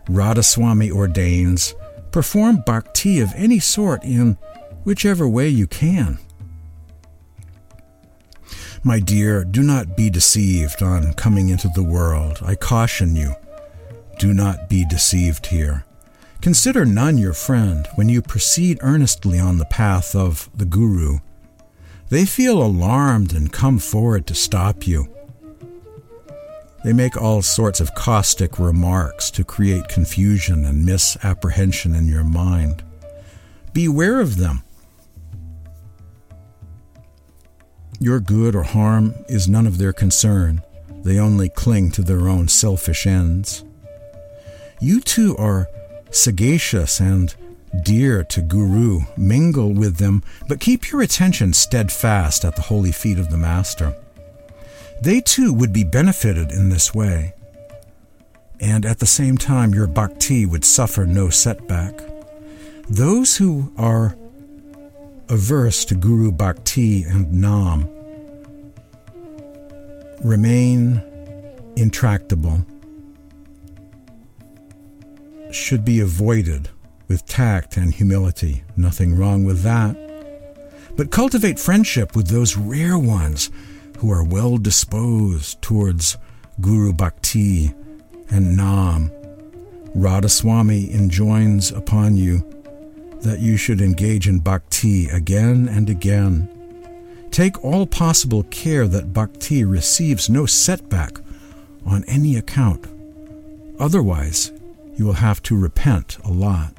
Radhaswami 0.06 0.90
ordains 0.92 1.74
perform 2.14 2.62
bhakti 2.64 3.18
of 3.18 3.34
any 3.34 3.58
sort 3.58 4.04
in 4.04 4.38
whichever 4.84 5.28
way 5.28 5.48
you 5.48 5.66
can. 5.66 6.16
My 8.84 9.00
dear, 9.00 9.42
do 9.42 9.64
not 9.64 9.96
be 9.96 10.10
deceived 10.10 10.80
on 10.80 11.14
coming 11.14 11.48
into 11.48 11.66
the 11.74 11.82
world. 11.82 12.38
I 12.40 12.54
caution 12.54 13.16
you. 13.16 13.34
Do 14.20 14.32
not 14.32 14.68
be 14.68 14.84
deceived 14.88 15.46
here. 15.46 15.84
Consider 16.40 16.84
none 16.84 17.18
your 17.18 17.32
friend 17.32 17.88
when 17.96 18.08
you 18.08 18.22
proceed 18.22 18.78
earnestly 18.80 19.40
on 19.40 19.58
the 19.58 19.64
path 19.64 20.14
of 20.14 20.48
the 20.54 20.66
Guru. 20.66 21.18
They 22.10 22.26
feel 22.26 22.62
alarmed 22.62 23.32
and 23.32 23.52
come 23.52 23.80
forward 23.80 24.28
to 24.28 24.36
stop 24.36 24.86
you. 24.86 25.12
They 26.84 26.92
make 26.92 27.16
all 27.16 27.40
sorts 27.40 27.80
of 27.80 27.94
caustic 27.94 28.58
remarks 28.58 29.30
to 29.32 29.42
create 29.42 29.88
confusion 29.88 30.66
and 30.66 30.84
misapprehension 30.84 31.94
in 31.94 32.06
your 32.06 32.24
mind. 32.24 32.84
Beware 33.72 34.20
of 34.20 34.36
them. 34.36 34.62
Your 37.98 38.20
good 38.20 38.54
or 38.54 38.64
harm 38.64 39.14
is 39.28 39.48
none 39.48 39.66
of 39.66 39.78
their 39.78 39.94
concern. 39.94 40.62
They 41.04 41.18
only 41.18 41.48
cling 41.48 41.90
to 41.92 42.02
their 42.02 42.28
own 42.28 42.48
selfish 42.48 43.06
ends. 43.06 43.64
You 44.78 45.00
too 45.00 45.34
are 45.38 45.68
sagacious 46.10 47.00
and 47.00 47.34
dear 47.82 48.24
to 48.24 48.42
Guru. 48.42 49.00
Mingle 49.16 49.72
with 49.72 49.96
them, 49.96 50.22
but 50.48 50.60
keep 50.60 50.90
your 50.90 51.00
attention 51.00 51.54
steadfast 51.54 52.44
at 52.44 52.56
the 52.56 52.62
holy 52.62 52.92
feet 52.92 53.18
of 53.18 53.30
the 53.30 53.38
Master. 53.38 53.96
They 55.02 55.20
too 55.20 55.52
would 55.52 55.72
be 55.72 55.84
benefited 55.84 56.52
in 56.52 56.68
this 56.68 56.94
way. 56.94 57.34
And 58.60 58.86
at 58.86 58.98
the 58.98 59.06
same 59.06 59.36
time, 59.36 59.74
your 59.74 59.86
bhakti 59.86 60.46
would 60.46 60.64
suffer 60.64 61.04
no 61.04 61.28
setback. 61.28 62.00
Those 62.88 63.36
who 63.36 63.72
are 63.76 64.16
averse 65.28 65.84
to 65.86 65.94
Guru 65.94 66.30
Bhakti 66.30 67.02
and 67.02 67.32
Nam 67.32 67.88
remain 70.22 71.02
intractable 71.76 72.64
should 75.50 75.84
be 75.84 76.00
avoided 76.00 76.70
with 77.08 77.26
tact 77.26 77.76
and 77.76 77.92
humility. 77.92 78.64
Nothing 78.76 79.16
wrong 79.16 79.44
with 79.44 79.62
that. 79.62 79.96
But 80.96 81.10
cultivate 81.10 81.58
friendship 81.58 82.14
with 82.16 82.28
those 82.28 82.56
rare 82.56 82.98
ones 82.98 83.50
who 84.04 84.12
are 84.12 84.22
well 84.22 84.58
disposed 84.58 85.62
towards 85.62 86.18
Guru 86.60 86.92
Bhakti 86.92 87.72
and 88.28 88.54
Nam. 88.54 89.10
Radhaswami 89.96 90.90
enjoins 90.90 91.70
upon 91.70 92.14
you 92.14 92.40
that 93.22 93.40
you 93.40 93.56
should 93.56 93.80
engage 93.80 94.28
in 94.28 94.40
bhakti 94.40 95.08
again 95.08 95.70
and 95.70 95.88
again. 95.88 96.50
Take 97.30 97.64
all 97.64 97.86
possible 97.86 98.42
care 98.42 98.86
that 98.88 99.14
bhakti 99.14 99.64
receives 99.64 100.28
no 100.28 100.44
setback 100.44 101.16
on 101.86 102.04
any 102.04 102.36
account. 102.36 102.86
Otherwise, 103.78 104.52
you 104.96 105.06
will 105.06 105.14
have 105.14 105.42
to 105.44 105.58
repent 105.58 106.18
a 106.24 106.30
lot. 106.30 106.74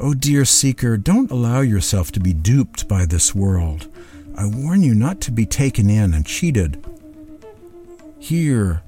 Oh, 0.00 0.14
dear 0.14 0.44
seeker, 0.44 0.96
don't 0.96 1.30
allow 1.30 1.60
yourself 1.60 2.10
to 2.10 2.18
be 2.18 2.32
duped 2.32 2.88
by 2.88 3.06
this 3.06 3.36
world. 3.36 3.86
I 4.34 4.46
warn 4.46 4.82
you 4.82 4.94
not 4.94 5.20
to 5.22 5.30
be 5.30 5.46
taken 5.46 5.90
in 5.90 6.14
and 6.14 6.24
cheated. 6.24 6.84
Here, 8.18 8.82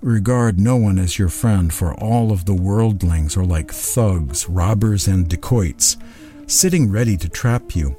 regard 0.00 0.58
no 0.58 0.76
one 0.76 0.98
as 0.98 1.18
your 1.18 1.28
friend, 1.28 1.72
for 1.72 1.94
all 1.94 2.30
of 2.32 2.44
the 2.44 2.54
worldlings 2.54 3.36
are 3.36 3.44
like 3.44 3.72
thugs, 3.72 4.48
robbers, 4.48 5.06
and 5.06 5.28
dacoits, 5.28 5.96
sitting 6.46 6.90
ready 6.90 7.16
to 7.16 7.28
trap 7.28 7.74
you. 7.74 7.96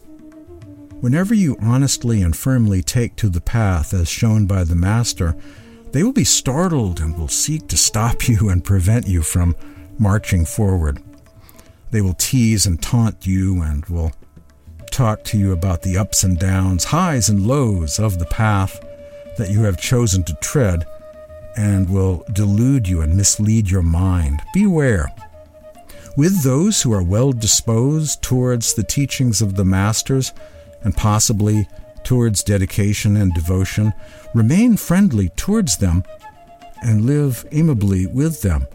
Whenever 0.99 1.33
you 1.33 1.57
honestly 1.59 2.21
and 2.21 2.35
firmly 2.35 2.81
take 2.81 3.15
to 3.17 3.29
the 3.29 3.41
path 3.41 3.93
as 3.93 4.07
shown 4.07 4.45
by 4.45 4.63
the 4.63 4.75
Master, 4.75 5.35
they 5.91 6.03
will 6.03 6.13
be 6.13 6.23
startled 6.23 6.99
and 6.99 7.17
will 7.17 7.27
seek 7.27 7.67
to 7.67 7.77
stop 7.77 8.27
you 8.27 8.49
and 8.49 8.63
prevent 8.63 9.07
you 9.07 9.21
from 9.21 9.55
marching 9.97 10.45
forward. 10.45 11.01
They 11.91 12.01
will 12.01 12.15
tease 12.15 12.65
and 12.65 12.81
taunt 12.81 13.27
you 13.27 13.61
and 13.61 13.85
will 13.87 14.11
talk 14.93 15.23
to 15.23 15.39
you 15.39 15.51
about 15.51 15.81
the 15.81 15.97
ups 15.97 16.23
and 16.23 16.37
downs, 16.37 16.83
highs 16.83 17.27
and 17.27 17.47
lows 17.47 17.99
of 17.99 18.19
the 18.19 18.25
path 18.27 18.79
that 19.37 19.49
you 19.49 19.63
have 19.63 19.77
chosen 19.77 20.23
to 20.23 20.35
tread 20.35 20.85
and 21.57 21.89
will 21.89 22.23
delude 22.33 22.87
you 22.87 23.01
and 23.01 23.17
mislead 23.17 23.69
your 23.69 23.81
mind. 23.81 24.39
Beware. 24.53 25.11
With 26.15 26.43
those 26.43 26.81
who 26.81 26.93
are 26.93 27.01
well 27.01 27.31
disposed 27.31 28.21
towards 28.21 28.75
the 28.75 28.83
teachings 28.83 29.41
of 29.41 29.55
the 29.55 29.65
masters 29.65 30.31
and 30.83 30.95
possibly 30.95 31.67
towards 32.03 32.43
dedication 32.43 33.17
and 33.17 33.33
devotion, 33.33 33.93
remain 34.35 34.77
friendly 34.77 35.29
towards 35.29 35.77
them, 35.77 36.03
and 36.83 37.05
live 37.05 37.47
amiably 37.51 38.05
with 38.05 38.41
them. 38.41 38.67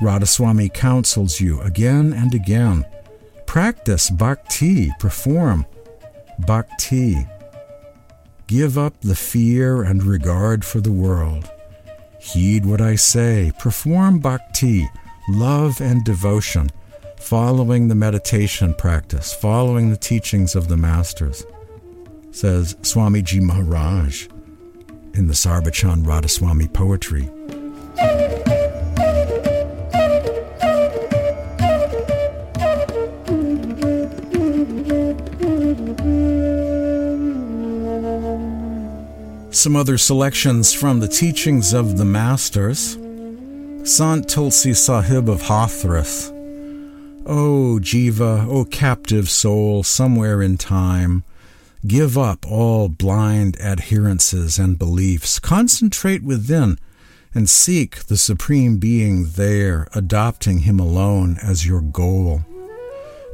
Radhaswami 0.00 0.72
counsels 0.72 1.40
you 1.40 1.60
again 1.60 2.14
and 2.14 2.32
again. 2.32 2.86
Practice 3.46 4.10
bhakti, 4.10 4.90
perform 4.98 5.66
bhakti. 6.40 7.26
Give 8.46 8.76
up 8.76 9.00
the 9.00 9.14
fear 9.14 9.82
and 9.82 10.02
regard 10.02 10.64
for 10.64 10.80
the 10.80 10.92
world. 10.92 11.50
Heed 12.20 12.66
what 12.66 12.80
I 12.80 12.96
say, 12.96 13.52
perform 13.58 14.20
bhakti, 14.20 14.88
love 15.28 15.80
and 15.80 16.04
devotion, 16.04 16.70
following 17.18 17.88
the 17.88 17.94
meditation 17.94 18.74
practice, 18.74 19.32
following 19.32 19.90
the 19.90 19.96
teachings 19.96 20.54
of 20.54 20.68
the 20.68 20.76
masters 20.76 21.44
says 22.36 22.74
Swamiji 22.82 23.40
Maharaj 23.40 24.26
in 25.14 25.26
the 25.26 25.32
Sarbachan 25.32 26.04
Radhaswami 26.04 26.70
poetry. 26.72 27.30
Some 39.66 39.74
other 39.74 39.98
selections 39.98 40.72
from 40.72 41.00
the 41.00 41.08
teachings 41.08 41.74
of 41.74 41.98
the 41.98 42.04
Masters. 42.04 42.96
Sant 43.82 44.28
Tulsi 44.28 44.72
Sahib 44.72 45.28
of 45.28 45.42
Hathras. 45.42 46.30
O 47.26 47.80
Jiva, 47.82 48.46
O 48.48 48.64
captive 48.64 49.28
soul, 49.28 49.82
somewhere 49.82 50.40
in 50.40 50.56
time, 50.56 51.24
Give 51.84 52.16
up 52.16 52.46
all 52.48 52.88
blind 52.88 53.60
adherences 53.60 54.56
and 54.56 54.78
beliefs. 54.78 55.40
Concentrate 55.40 56.22
within 56.22 56.78
and 57.34 57.50
seek 57.50 58.04
the 58.04 58.16
Supreme 58.16 58.76
Being 58.76 59.30
there, 59.30 59.88
adopting 59.96 60.58
Him 60.60 60.78
alone 60.78 61.38
as 61.42 61.66
your 61.66 61.80
goal. 61.80 62.42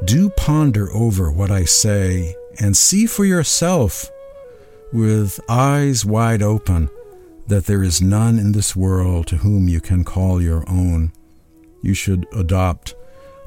Do 0.07 0.31
ponder 0.31 0.90
over 0.95 1.31
what 1.31 1.51
I 1.51 1.64
say 1.64 2.35
and 2.59 2.75
see 2.75 3.05
for 3.05 3.27
yourself 3.27 4.11
with 4.92 5.40
eyes 5.48 6.05
wide 6.05 6.42
open 6.42 6.90
that 7.46 7.66
there 7.66 7.83
is 7.83 8.00
none 8.00 8.38
in 8.38 8.52
this 8.52 8.76
world 8.76 9.26
to 9.26 9.37
whom 9.38 9.68
you 9.68 9.81
can 9.81 10.05
call 10.05 10.40
your 10.40 10.64
own. 10.68 11.12
You 11.83 11.94
should 11.94 12.26
adopt 12.33 12.94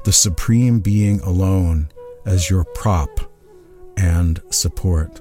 the 0.04 0.12
Supreme 0.12 0.80
Being 0.80 1.20
alone 1.20 1.88
as 2.24 2.50
your 2.50 2.64
prop 2.64 3.32
and 3.96 4.40
support. 4.50 5.20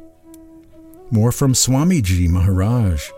More 1.12 1.32
from 1.32 1.54
Swamiji 1.54 2.28
Maharaj. 2.28 3.10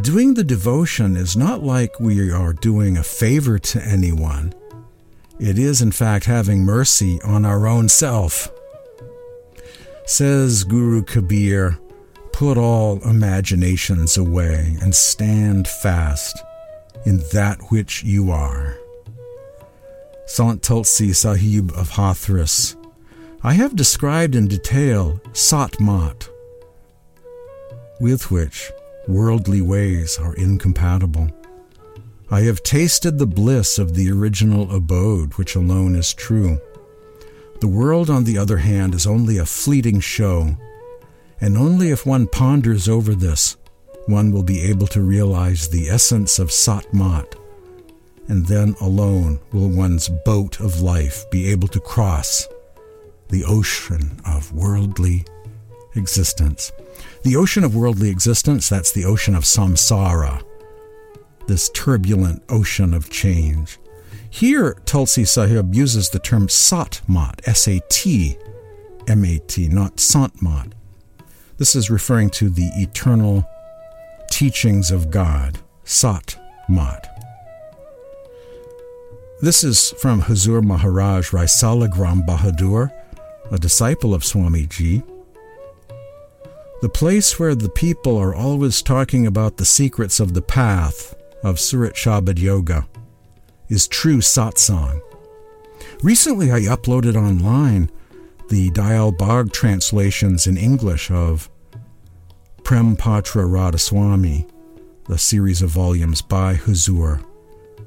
Doing 0.00 0.34
the 0.34 0.44
devotion 0.44 1.16
is 1.16 1.36
not 1.36 1.62
like 1.62 2.00
we 2.00 2.30
are 2.30 2.52
doing 2.52 2.96
a 2.96 3.02
favor 3.02 3.58
to 3.58 3.82
anyone. 3.82 4.54
It 5.38 5.58
is, 5.58 5.80
in 5.80 5.92
fact, 5.92 6.26
having 6.26 6.64
mercy 6.64 7.20
on 7.22 7.44
our 7.44 7.66
own 7.66 7.88
self. 7.88 8.50
Says 10.06 10.64
Guru 10.64 11.02
Kabir, 11.02 11.78
put 12.40 12.56
all 12.56 12.98
imaginations 13.02 14.16
away 14.16 14.74
and 14.80 14.94
stand 14.94 15.68
fast 15.68 16.42
in 17.04 17.18
that 17.34 17.58
which 17.68 18.02
you 18.02 18.30
are. 18.30 18.78
Sant 20.24 20.62
Tulsi 20.62 21.12
Sahib 21.12 21.70
of 21.72 21.90
Hathras, 21.90 22.76
I 23.42 23.52
have 23.52 23.76
described 23.76 24.34
in 24.34 24.48
detail 24.48 25.20
Sat 25.34 25.78
Mat, 25.80 26.30
with 28.00 28.30
which 28.30 28.72
worldly 29.06 29.60
ways 29.60 30.18
are 30.18 30.34
incompatible. 30.36 31.28
I 32.30 32.40
have 32.40 32.62
tasted 32.62 33.18
the 33.18 33.26
bliss 33.26 33.78
of 33.78 33.94
the 33.94 34.10
original 34.10 34.74
abode, 34.74 35.34
which 35.34 35.56
alone 35.56 35.94
is 35.94 36.14
true. 36.14 36.58
The 37.60 37.68
world, 37.68 38.08
on 38.08 38.24
the 38.24 38.38
other 38.38 38.56
hand, 38.56 38.94
is 38.94 39.06
only 39.06 39.36
a 39.36 39.44
fleeting 39.44 40.00
show, 40.00 40.56
and 41.40 41.56
only 41.56 41.90
if 41.90 42.06
one 42.06 42.26
ponders 42.26 42.88
over 42.88 43.14
this, 43.14 43.56
one 44.06 44.32
will 44.32 44.42
be 44.42 44.60
able 44.62 44.86
to 44.88 45.02
realize 45.02 45.68
the 45.68 45.88
essence 45.88 46.38
of 46.38 46.48
Satmat, 46.48 47.34
and 48.28 48.46
then 48.46 48.74
alone 48.80 49.40
will 49.52 49.68
one's 49.68 50.08
boat 50.08 50.60
of 50.60 50.80
life 50.80 51.24
be 51.30 51.50
able 51.50 51.68
to 51.68 51.80
cross 51.80 52.46
the 53.28 53.44
ocean 53.44 54.20
of 54.26 54.52
worldly 54.52 55.24
existence. 55.94 56.72
The 57.22 57.36
ocean 57.36 57.64
of 57.64 57.74
worldly 57.74 58.10
existence, 58.10 58.68
that's 58.68 58.92
the 58.92 59.04
ocean 59.04 59.34
of 59.34 59.44
samsara, 59.44 60.42
this 61.46 61.70
turbulent 61.70 62.42
ocean 62.48 62.94
of 62.94 63.10
change. 63.10 63.78
Here, 64.28 64.74
Tulsi 64.84 65.24
Sahib 65.24 65.74
uses 65.74 66.10
the 66.10 66.20
term 66.20 66.46
satmat, 66.46 67.48
S 67.48 67.66
A 67.66 67.80
T 67.88 68.36
M 69.08 69.24
A 69.24 69.38
T, 69.38 69.68
not 69.68 69.96
santmat. 69.96 70.72
This 71.60 71.76
is 71.76 71.90
referring 71.90 72.30
to 72.30 72.48
the 72.48 72.70
eternal 72.76 73.44
teachings 74.30 74.90
of 74.90 75.10
God, 75.10 75.58
Sat 75.84 76.40
Mat. 76.70 77.06
This 79.42 79.62
is 79.62 79.90
from 79.98 80.22
Huzur 80.22 80.64
Maharaj 80.64 81.32
Raisalagram 81.32 82.24
Bahadur, 82.24 82.90
a 83.50 83.58
disciple 83.58 84.14
of 84.14 84.22
Swamiji. 84.22 85.06
The 86.80 86.88
place 86.88 87.38
where 87.38 87.54
the 87.54 87.68
people 87.68 88.16
are 88.16 88.34
always 88.34 88.80
talking 88.80 89.26
about 89.26 89.58
the 89.58 89.66
secrets 89.66 90.18
of 90.18 90.32
the 90.32 90.40
path 90.40 91.14
of 91.44 91.60
Surat 91.60 91.92
Shabad 91.92 92.38
Yoga 92.38 92.88
is 93.68 93.86
true 93.86 94.22
satsang. 94.22 95.02
Recently, 96.02 96.50
I 96.50 96.60
uploaded 96.60 97.16
online 97.16 97.90
the 98.50 98.70
Dayal 98.70 99.16
Bagh 99.16 99.52
translations 99.52 100.48
in 100.48 100.56
English 100.56 101.12
of 101.12 101.48
Prem 102.64 102.96
Patra 102.96 103.44
Radhaswami, 103.44 104.50
the 105.06 105.18
series 105.18 105.62
of 105.62 105.70
volumes 105.70 106.20
by 106.20 106.56
Huzur 106.56 107.24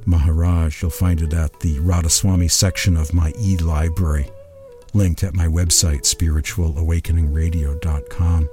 Maharaj. 0.06 0.82
You'll 0.82 0.90
find 0.90 1.22
it 1.22 1.34
at 1.34 1.60
the 1.60 1.80
Radhaswami 1.80 2.50
section 2.50 2.96
of 2.96 3.14
my 3.14 3.34
e 3.38 3.58
library, 3.58 4.32
linked 4.94 5.22
at 5.24 5.34
my 5.34 5.48
website, 5.48 6.04
spiritualawakeningradio.com. 6.04 8.50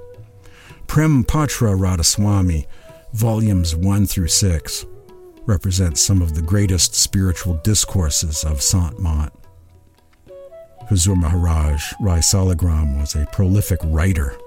Prem 0.87 1.23
Patra 1.23 1.71
Radhaswami, 1.71 2.67
volumes 3.13 3.73
1 3.73 4.05
through 4.05 4.27
6 4.27 4.85
represents 5.45 6.01
some 6.01 6.21
of 6.21 6.35
the 6.35 6.41
greatest 6.41 6.93
spiritual 6.93 7.53
discourses 7.63 8.43
of 8.43 8.61
Sant 8.61 8.99
Mat. 8.99 9.31
Huzur 10.91 11.15
Maharaj 11.15 11.93
Rai 12.01 12.19
Salagram 12.19 12.99
was 12.99 13.15
a 13.15 13.25
prolific 13.27 13.79
writer. 13.85 14.37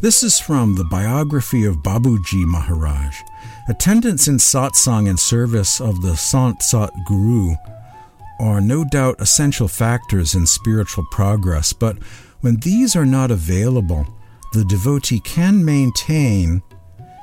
This 0.00 0.22
is 0.22 0.40
from 0.40 0.76
the 0.76 0.84
biography 0.84 1.66
of 1.66 1.82
Babuji 1.82 2.46
Maharaj. 2.46 3.20
Attendance 3.68 4.28
in 4.28 4.38
satsang 4.38 5.10
and 5.10 5.20
service 5.20 5.78
of 5.78 6.00
the 6.00 6.16
Sant 6.16 6.62
Sat 6.62 6.90
Guru 7.04 7.54
are 8.40 8.62
no 8.62 8.82
doubt 8.82 9.20
essential 9.20 9.68
factors 9.68 10.34
in 10.34 10.46
spiritual 10.46 11.04
progress, 11.10 11.74
but 11.74 12.02
when 12.40 12.56
these 12.60 12.96
are 12.96 13.04
not 13.04 13.30
available, 13.30 14.06
the 14.54 14.64
devotee 14.64 15.20
can 15.20 15.66
maintain 15.66 16.62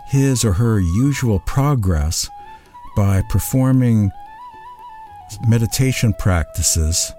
his 0.09 0.45
or 0.45 0.53
her 0.53 0.79
usual 0.79 1.39
progress 1.39 2.29
by 2.95 3.23
performing 3.27 4.11
meditation 5.47 6.13
practices 6.19 7.11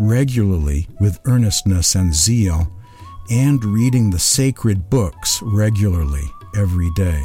regularly 0.00 0.88
with 0.98 1.20
earnestness 1.26 1.94
and 1.94 2.12
zeal 2.12 2.66
and 3.30 3.64
reading 3.64 4.10
the 4.10 4.18
sacred 4.18 4.90
books 4.90 5.40
regularly 5.42 6.24
every 6.56 6.90
day. 6.96 7.22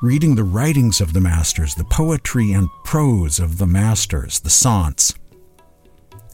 Reading 0.00 0.36
the 0.36 0.44
writings 0.44 1.00
of 1.00 1.12
the 1.12 1.20
masters, 1.20 1.74
the 1.74 1.84
poetry 1.84 2.52
and 2.52 2.68
prose 2.84 3.40
of 3.40 3.58
the 3.58 3.66
masters, 3.66 4.38
the 4.38 4.48
sants, 4.48 5.18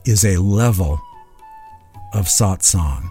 is 0.05 0.25
a 0.25 0.37
level 0.37 1.01
of 2.13 2.27
satsang. 2.27 3.11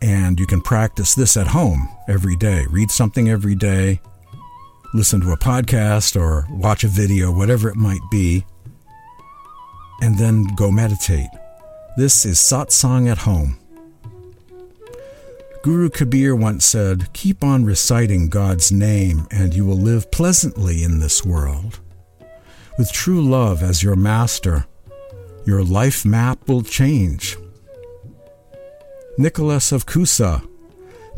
And 0.00 0.40
you 0.40 0.46
can 0.46 0.60
practice 0.60 1.14
this 1.14 1.36
at 1.36 1.46
home 1.46 1.88
every 2.08 2.34
day. 2.34 2.66
Read 2.70 2.90
something 2.90 3.28
every 3.28 3.54
day, 3.54 4.00
listen 4.94 5.20
to 5.20 5.30
a 5.30 5.36
podcast 5.36 6.20
or 6.20 6.48
watch 6.50 6.82
a 6.82 6.88
video, 6.88 7.30
whatever 7.30 7.68
it 7.68 7.76
might 7.76 8.02
be, 8.10 8.44
and 10.02 10.18
then 10.18 10.44
go 10.56 10.70
meditate. 10.70 11.30
This 11.96 12.26
is 12.26 12.38
satsang 12.38 13.08
at 13.08 13.18
home. 13.18 13.56
Guru 15.62 15.90
Kabir 15.90 16.34
once 16.34 16.66
said, 16.66 17.12
Keep 17.12 17.44
on 17.44 17.64
reciting 17.64 18.28
God's 18.28 18.72
name, 18.72 19.28
and 19.30 19.54
you 19.54 19.64
will 19.64 19.76
live 19.76 20.10
pleasantly 20.10 20.82
in 20.82 20.98
this 20.98 21.24
world. 21.24 21.78
With 22.76 22.92
true 22.92 23.22
love 23.22 23.62
as 23.62 23.84
your 23.84 23.94
master, 23.94 24.66
your 25.46 25.62
life 25.62 26.04
map 26.04 26.48
will 26.48 26.62
change. 26.62 27.36
Nicholas 29.16 29.70
of 29.70 29.86
Cusa, 29.86 30.44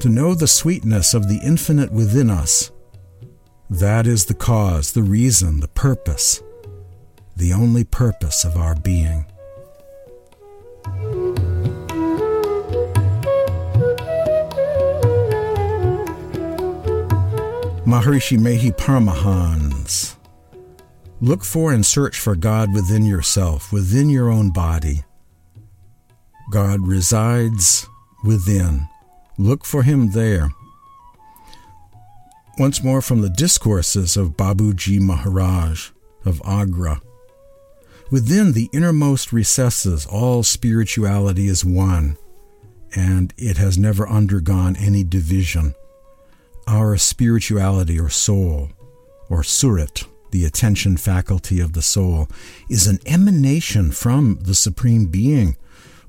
to 0.01 0.09
know 0.11 0.35
the 0.35 0.47
sweetness 0.47 1.14
of 1.14 1.29
the 1.29 1.40
infinite 1.42 1.90
within 1.90 2.29
us. 2.29 2.70
That 3.70 4.07
is 4.07 4.27
the 4.27 4.35
cause, 4.35 4.92
the 4.92 5.03
reason, 5.03 5.61
the 5.61 5.68
purpose, 5.68 6.42
the 7.37 7.53
only 7.53 7.85
purpose 7.85 8.44
of 8.44 8.57
our 8.57 8.75
being. 8.75 9.27
Maharishi 17.85 18.38
Mehi 18.38 18.75
Paramahans. 18.77 20.16
Look 21.20 21.44
for 21.44 21.73
and 21.73 21.85
search 21.85 22.18
for 22.18 22.35
God 22.35 22.73
within 22.75 23.05
yourself, 23.05 23.73
within 23.73 24.09
your 24.09 24.31
own 24.31 24.51
body. 24.51 25.05
God 26.51 26.87
resides 26.87 27.88
within. 28.25 28.88
Look 29.38 29.64
for 29.64 29.83
him 29.83 30.12
there. 30.12 30.51
Once 32.59 32.83
more 32.83 33.03
from 33.03 33.20
the 33.20 33.31
discourses 33.31 34.16
of 34.16 34.37
Babuji 34.37 35.01
Maharaj 35.01 35.90
of 36.25 36.40
Agra. 36.44 37.01
Within 38.11 38.53
the 38.53 38.69
innermost 38.73 39.33
recesses, 39.33 40.07
all 40.07 40.43
spirituality 40.43 41.49
is 41.49 41.64
one, 41.64 42.17
and 42.95 43.33
it 43.37 43.57
has 43.57 43.79
never 43.79 44.09
undergone 44.09 44.77
any 44.77 45.03
division. 45.03 45.75
Our 46.67 46.97
spirituality 46.97 47.99
or 47.99 48.11
soul, 48.11 48.71
or 49.29 49.43
surat, 49.43 50.05
the 50.31 50.45
attention 50.45 50.97
faculty 50.97 51.61
of 51.61 51.73
the 51.73 51.83
soul, 51.83 52.29
is 52.69 52.87
an 52.87 52.99
emanation 53.07 53.90
from 53.90 54.38
the 54.43 54.55
Supreme 54.55 55.07
Being 55.07 55.57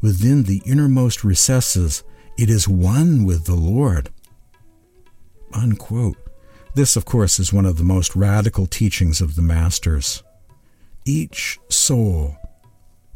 within 0.02 0.44
the 0.44 0.62
innermost 0.66 1.24
recesses, 1.24 2.04
it 2.38 2.50
is 2.50 2.68
one 2.68 3.24
with 3.24 3.46
the 3.46 3.56
Lord. 3.56 4.10
Unquote. 5.54 6.18
This, 6.76 6.96
of 6.96 7.06
course, 7.06 7.40
is 7.40 7.54
one 7.54 7.66
of 7.66 7.78
the 7.78 7.84
most 7.84 8.16
radical 8.16 8.68
teachings 8.68 9.22
of 9.22 9.36
the 9.36 9.42
Masters. 9.42 10.22
Each 11.06 11.60
soul 11.70 12.36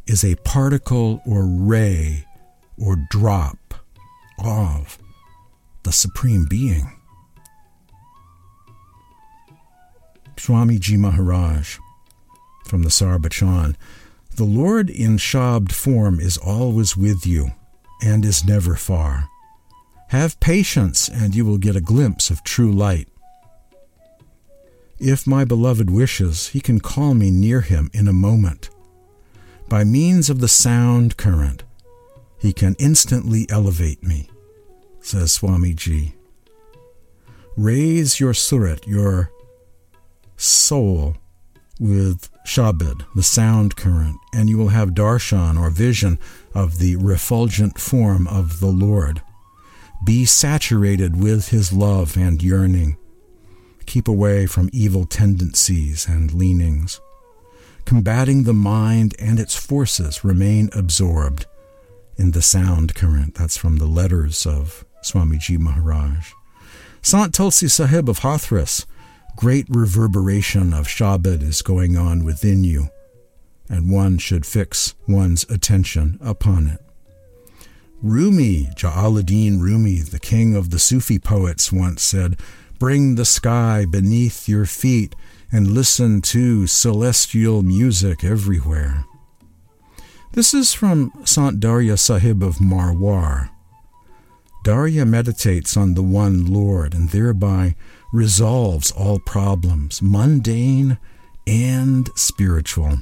is 0.06 0.24
a 0.24 0.36
particle 0.38 1.22
or 1.26 1.46
ray 1.46 2.26
or 2.78 2.96
drop 3.10 3.74
of 4.38 4.98
the 5.84 5.92
Supreme 5.92 6.46
Being. 6.50 6.96
Swamiji 10.38 10.98
Maharaj 10.98 11.78
from 12.66 12.84
the 12.84 12.90
Sarbachan 12.90 13.76
the 14.40 14.46
Lord 14.46 14.90
in 14.90 15.18
Shabd 15.18 15.74
form 15.74 16.22
is 16.22 16.38
always 16.38 16.96
with 16.96 17.28
you 17.28 17.52
and 18.02 18.24
is 18.24 18.46
never 18.46 18.76
far. 18.76 19.28
Have 20.12 20.40
patience, 20.40 21.10
and 21.10 21.36
you 21.36 21.44
will 21.44 21.58
get 21.58 21.76
a 21.76 21.82
glimpse 21.82 22.30
of 22.30 22.46
true 22.46 22.72
light. 22.72 23.09
If 25.00 25.26
my 25.26 25.46
beloved 25.46 25.90
wishes, 25.90 26.50
he 26.50 26.60
can 26.60 26.82
call 26.82 27.14
me 27.14 27.32
near 27.32 27.62
him 27.62 27.90
in 27.94 28.08
a 28.08 28.14
moment. 28.14 28.70
By 29.70 29.84
means 29.84 30.30
of 30.30 30.42
the 30.42 30.48
sound 30.48 31.16
current, 31.16 31.64
he 32.38 32.52
can 32.52 32.76
instantly 32.80 33.46
elevate 33.50 34.04
me, 34.04 34.30
says 35.00 35.32
Swami 35.32 35.74
Swamiji. 35.74 36.14
Raise 37.56 38.20
your 38.20 38.34
surat, 38.34 38.88
your 38.88 39.32
soul, 40.36 41.16
with 41.80 42.30
Shabad, 42.46 43.06
the 43.16 43.24
sound 43.24 43.76
current, 43.78 44.18
and 44.34 44.50
you 44.50 44.58
will 44.58 44.70
have 44.70 44.90
darshan 44.90 45.58
or 45.58 45.70
vision 45.70 46.20
of 46.54 46.80
the 46.80 46.98
refulgent 46.98 47.80
form 47.80 48.28
of 48.28 48.60
the 48.60 48.68
Lord. 48.68 49.22
Be 50.06 50.26
saturated 50.26 51.22
with 51.22 51.50
his 51.50 51.72
love 51.72 52.18
and 52.18 52.42
yearning. 52.44 52.98
Keep 53.90 54.08
away 54.08 54.46
from 54.46 54.70
evil 54.72 55.04
tendencies 55.08 56.08
and 56.08 56.32
leanings. 56.32 57.02
Combating 57.86 58.44
the 58.44 58.54
mind 58.54 59.16
and 59.18 59.40
its 59.40 59.56
forces, 59.56 60.24
remain 60.24 60.70
absorbed 60.74 61.48
in 62.16 62.30
the 62.30 62.42
sound 62.44 62.94
current. 62.94 63.34
That's 63.34 63.58
from 63.58 63.78
the 63.78 63.88
letters 63.88 64.46
of 64.46 64.86
Swamiji 65.04 65.58
Maharaj. 65.58 66.34
Sant 67.02 67.34
Tulsi 67.34 67.68
Sahib 67.68 68.08
of 68.08 68.20
Hathras, 68.20 68.86
great 69.36 69.66
reverberation 69.68 70.72
of 70.72 70.86
Shabad 70.86 71.42
is 71.42 71.64
going 71.64 71.98
on 71.98 72.24
within 72.24 72.64
you, 72.64 72.90
and 73.68 73.92
one 73.92 74.20
should 74.20 74.46
fix 74.46 74.94
one's 75.08 75.50
attention 75.50 76.20
upon 76.22 76.68
it. 76.68 76.80
Rumi, 78.04 78.70
Jalaluddin 78.76 79.60
Rumi, 79.60 80.02
the 80.02 80.20
king 80.20 80.56
of 80.56 80.70
the 80.70 80.78
Sufi 80.78 81.18
poets, 81.18 81.72
once 81.72 82.04
said, 82.04 82.40
Bring 82.80 83.16
the 83.16 83.26
sky 83.26 83.86
beneath 83.86 84.48
your 84.48 84.66
feet 84.66 85.14
and 85.52 85.72
listen 85.72 86.22
to 86.22 86.66
celestial 86.66 87.62
music 87.62 88.24
everywhere. 88.24 89.04
This 90.32 90.54
is 90.54 90.74
from 90.74 91.12
Sant 91.26 91.60
Darya 91.60 91.98
Sahib 91.98 92.42
of 92.42 92.60
Marwar. 92.60 93.50
Darya 94.64 95.06
meditates 95.06 95.76
on 95.76 95.96
the 95.96 96.04
one 96.04 96.46
Lord 96.46 96.94
and 96.94 97.10
thereby 97.10 97.76
resolves 98.14 98.92
all 98.92 99.20
problems, 99.20 100.02
mundane 100.02 100.98
and 101.46 102.10
spiritual. 102.16 103.00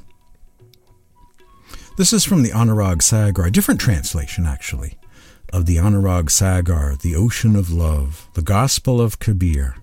This 1.98 2.14
is 2.14 2.24
from 2.24 2.42
the 2.42 2.52
Anurag 2.52 3.04
Sagar, 3.04 3.46
a 3.46 3.52
different 3.52 3.80
translation 3.80 4.48
actually 4.48 4.98
of 5.54 5.66
the 5.66 5.78
Anurag 5.78 6.30
Sagar, 6.30 6.96
The 6.96 7.16
Ocean 7.16 7.56
of 7.56 7.72
Love, 7.72 8.28
the 8.34 8.42
Gospel 8.42 9.02
of 9.02 9.20
Kabir. 9.20 9.76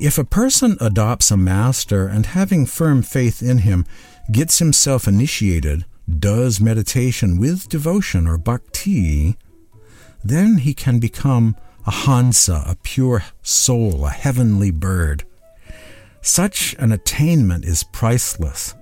If 0.00 0.18
a 0.18 0.24
person 0.24 0.76
adopts 0.80 1.30
a 1.30 1.36
master 1.36 2.06
and 2.08 2.26
having 2.26 2.66
firm 2.66 3.02
faith 3.02 3.42
in 3.42 3.58
him, 3.58 3.86
gets 4.30 4.58
himself 4.58 5.06
initiated, 5.06 5.84
does 6.18 6.60
meditation 6.60 7.38
with 7.38 7.68
devotion 7.68 8.26
or 8.26 8.38
bhakti, 8.38 9.36
then 10.24 10.58
he 10.58 10.74
can 10.74 10.98
become 10.98 11.56
a 11.86 11.90
Hansa, 11.90 12.64
a 12.66 12.76
pure 12.82 13.24
soul, 13.42 14.06
a 14.06 14.10
heavenly 14.10 14.70
bird. 14.70 15.24
Such 16.20 16.74
an 16.78 16.92
attainment 16.92 17.64
is 17.64 17.84
priceless. 17.84 18.74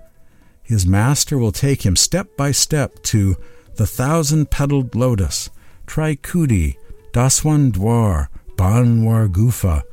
His 0.63 0.87
master 0.87 1.39
will 1.39 1.53
take 1.53 1.85
him 1.85 1.97
step 1.97 2.37
by 2.37 2.53
step 2.53 3.03
to 3.05 3.37
the 3.81 3.87
thousand 3.87 4.51
petaled 4.51 4.95
lotus, 4.95 5.49
Trikuti, 5.87 6.77
Daswandwar, 7.13 8.29
Bhanwar 8.55 9.27
Gufa, 9.27 9.85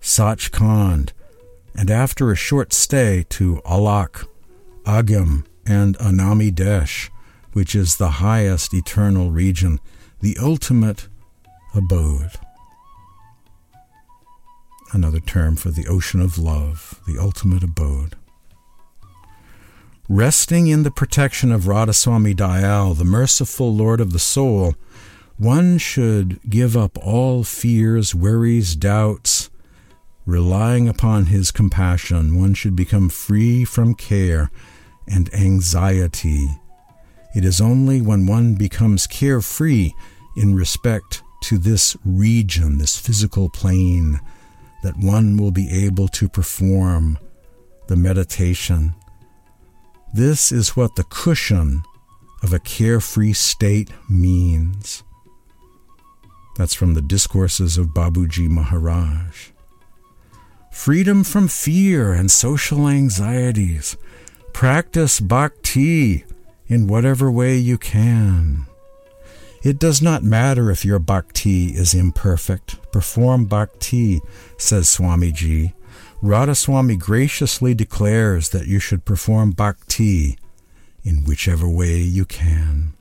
Sachkhand, 0.00 1.12
and 1.72 1.88
after 1.88 2.32
a 2.32 2.34
short 2.34 2.72
stay 2.72 3.24
to 3.28 3.62
Alak, 3.64 4.26
Agam, 4.82 5.44
and 5.64 5.96
Anami 5.98 6.52
Desh, 6.52 7.08
which 7.52 7.76
is 7.76 7.98
the 7.98 8.18
highest 8.18 8.74
eternal 8.74 9.30
region, 9.30 9.78
the 10.18 10.36
ultimate 10.42 11.06
abode. 11.72 12.32
Another 14.92 15.20
term 15.20 15.54
for 15.54 15.70
the 15.70 15.86
ocean 15.86 16.20
of 16.20 16.36
love, 16.36 17.00
the 17.06 17.16
ultimate 17.16 17.62
abode. 17.62 18.16
Resting 20.08 20.68
in 20.68 20.84
the 20.84 20.92
protection 20.92 21.50
of 21.50 21.62
Radhaswami 21.62 22.32
Dayal, 22.32 22.96
the 22.96 23.04
merciful 23.04 23.74
Lord 23.74 24.00
of 24.00 24.12
the 24.12 24.20
soul, 24.20 24.76
one 25.36 25.78
should 25.78 26.38
give 26.48 26.76
up 26.76 26.96
all 26.98 27.42
fears, 27.42 28.14
worries, 28.14 28.76
doubts. 28.76 29.50
Relying 30.24 30.88
upon 30.88 31.26
his 31.26 31.50
compassion, 31.50 32.38
one 32.38 32.54
should 32.54 32.76
become 32.76 33.08
free 33.08 33.64
from 33.64 33.94
care 33.96 34.52
and 35.08 35.32
anxiety. 35.34 36.50
It 37.34 37.44
is 37.44 37.60
only 37.60 38.00
when 38.00 38.26
one 38.26 38.54
becomes 38.54 39.08
carefree 39.08 39.90
in 40.36 40.54
respect 40.54 41.24
to 41.42 41.58
this 41.58 41.96
region, 42.04 42.78
this 42.78 42.96
physical 42.96 43.50
plane, 43.50 44.20
that 44.84 44.96
one 44.96 45.36
will 45.36 45.50
be 45.50 45.68
able 45.68 46.06
to 46.08 46.28
perform 46.28 47.18
the 47.88 47.96
meditation 47.96 48.94
this 50.16 50.50
is 50.50 50.74
what 50.74 50.96
the 50.96 51.04
cushion 51.04 51.82
of 52.42 52.54
a 52.54 52.58
carefree 52.58 53.34
state 53.34 53.90
means. 54.08 55.04
That's 56.56 56.74
from 56.74 56.94
the 56.94 57.02
discourses 57.02 57.76
of 57.76 57.88
Babuji 57.88 58.48
Maharaj. 58.48 59.50
Freedom 60.72 61.22
from 61.22 61.48
fear 61.48 62.14
and 62.14 62.30
social 62.30 62.88
anxieties. 62.88 63.98
Practice 64.54 65.20
bhakti 65.20 66.24
in 66.66 66.86
whatever 66.86 67.30
way 67.30 67.56
you 67.58 67.76
can. 67.76 68.66
It 69.62 69.78
does 69.78 70.00
not 70.00 70.22
matter 70.22 70.70
if 70.70 70.82
your 70.82 70.98
bhakti 70.98 71.74
is 71.74 71.92
imperfect. 71.92 72.90
Perform 72.90 73.44
bhakti, 73.44 74.20
says 74.56 74.86
Swamiji, 74.86 75.74
Radhaswami 76.26 76.98
graciously 76.98 77.74
declares 77.74 78.50
that 78.50 78.66
you 78.66 78.78
should 78.78 79.04
perform 79.04 79.52
bhakti 79.52 80.36
in 81.04 81.24
whichever 81.24 81.68
way 81.68 81.98
you 81.98 82.24
can. 82.24 82.95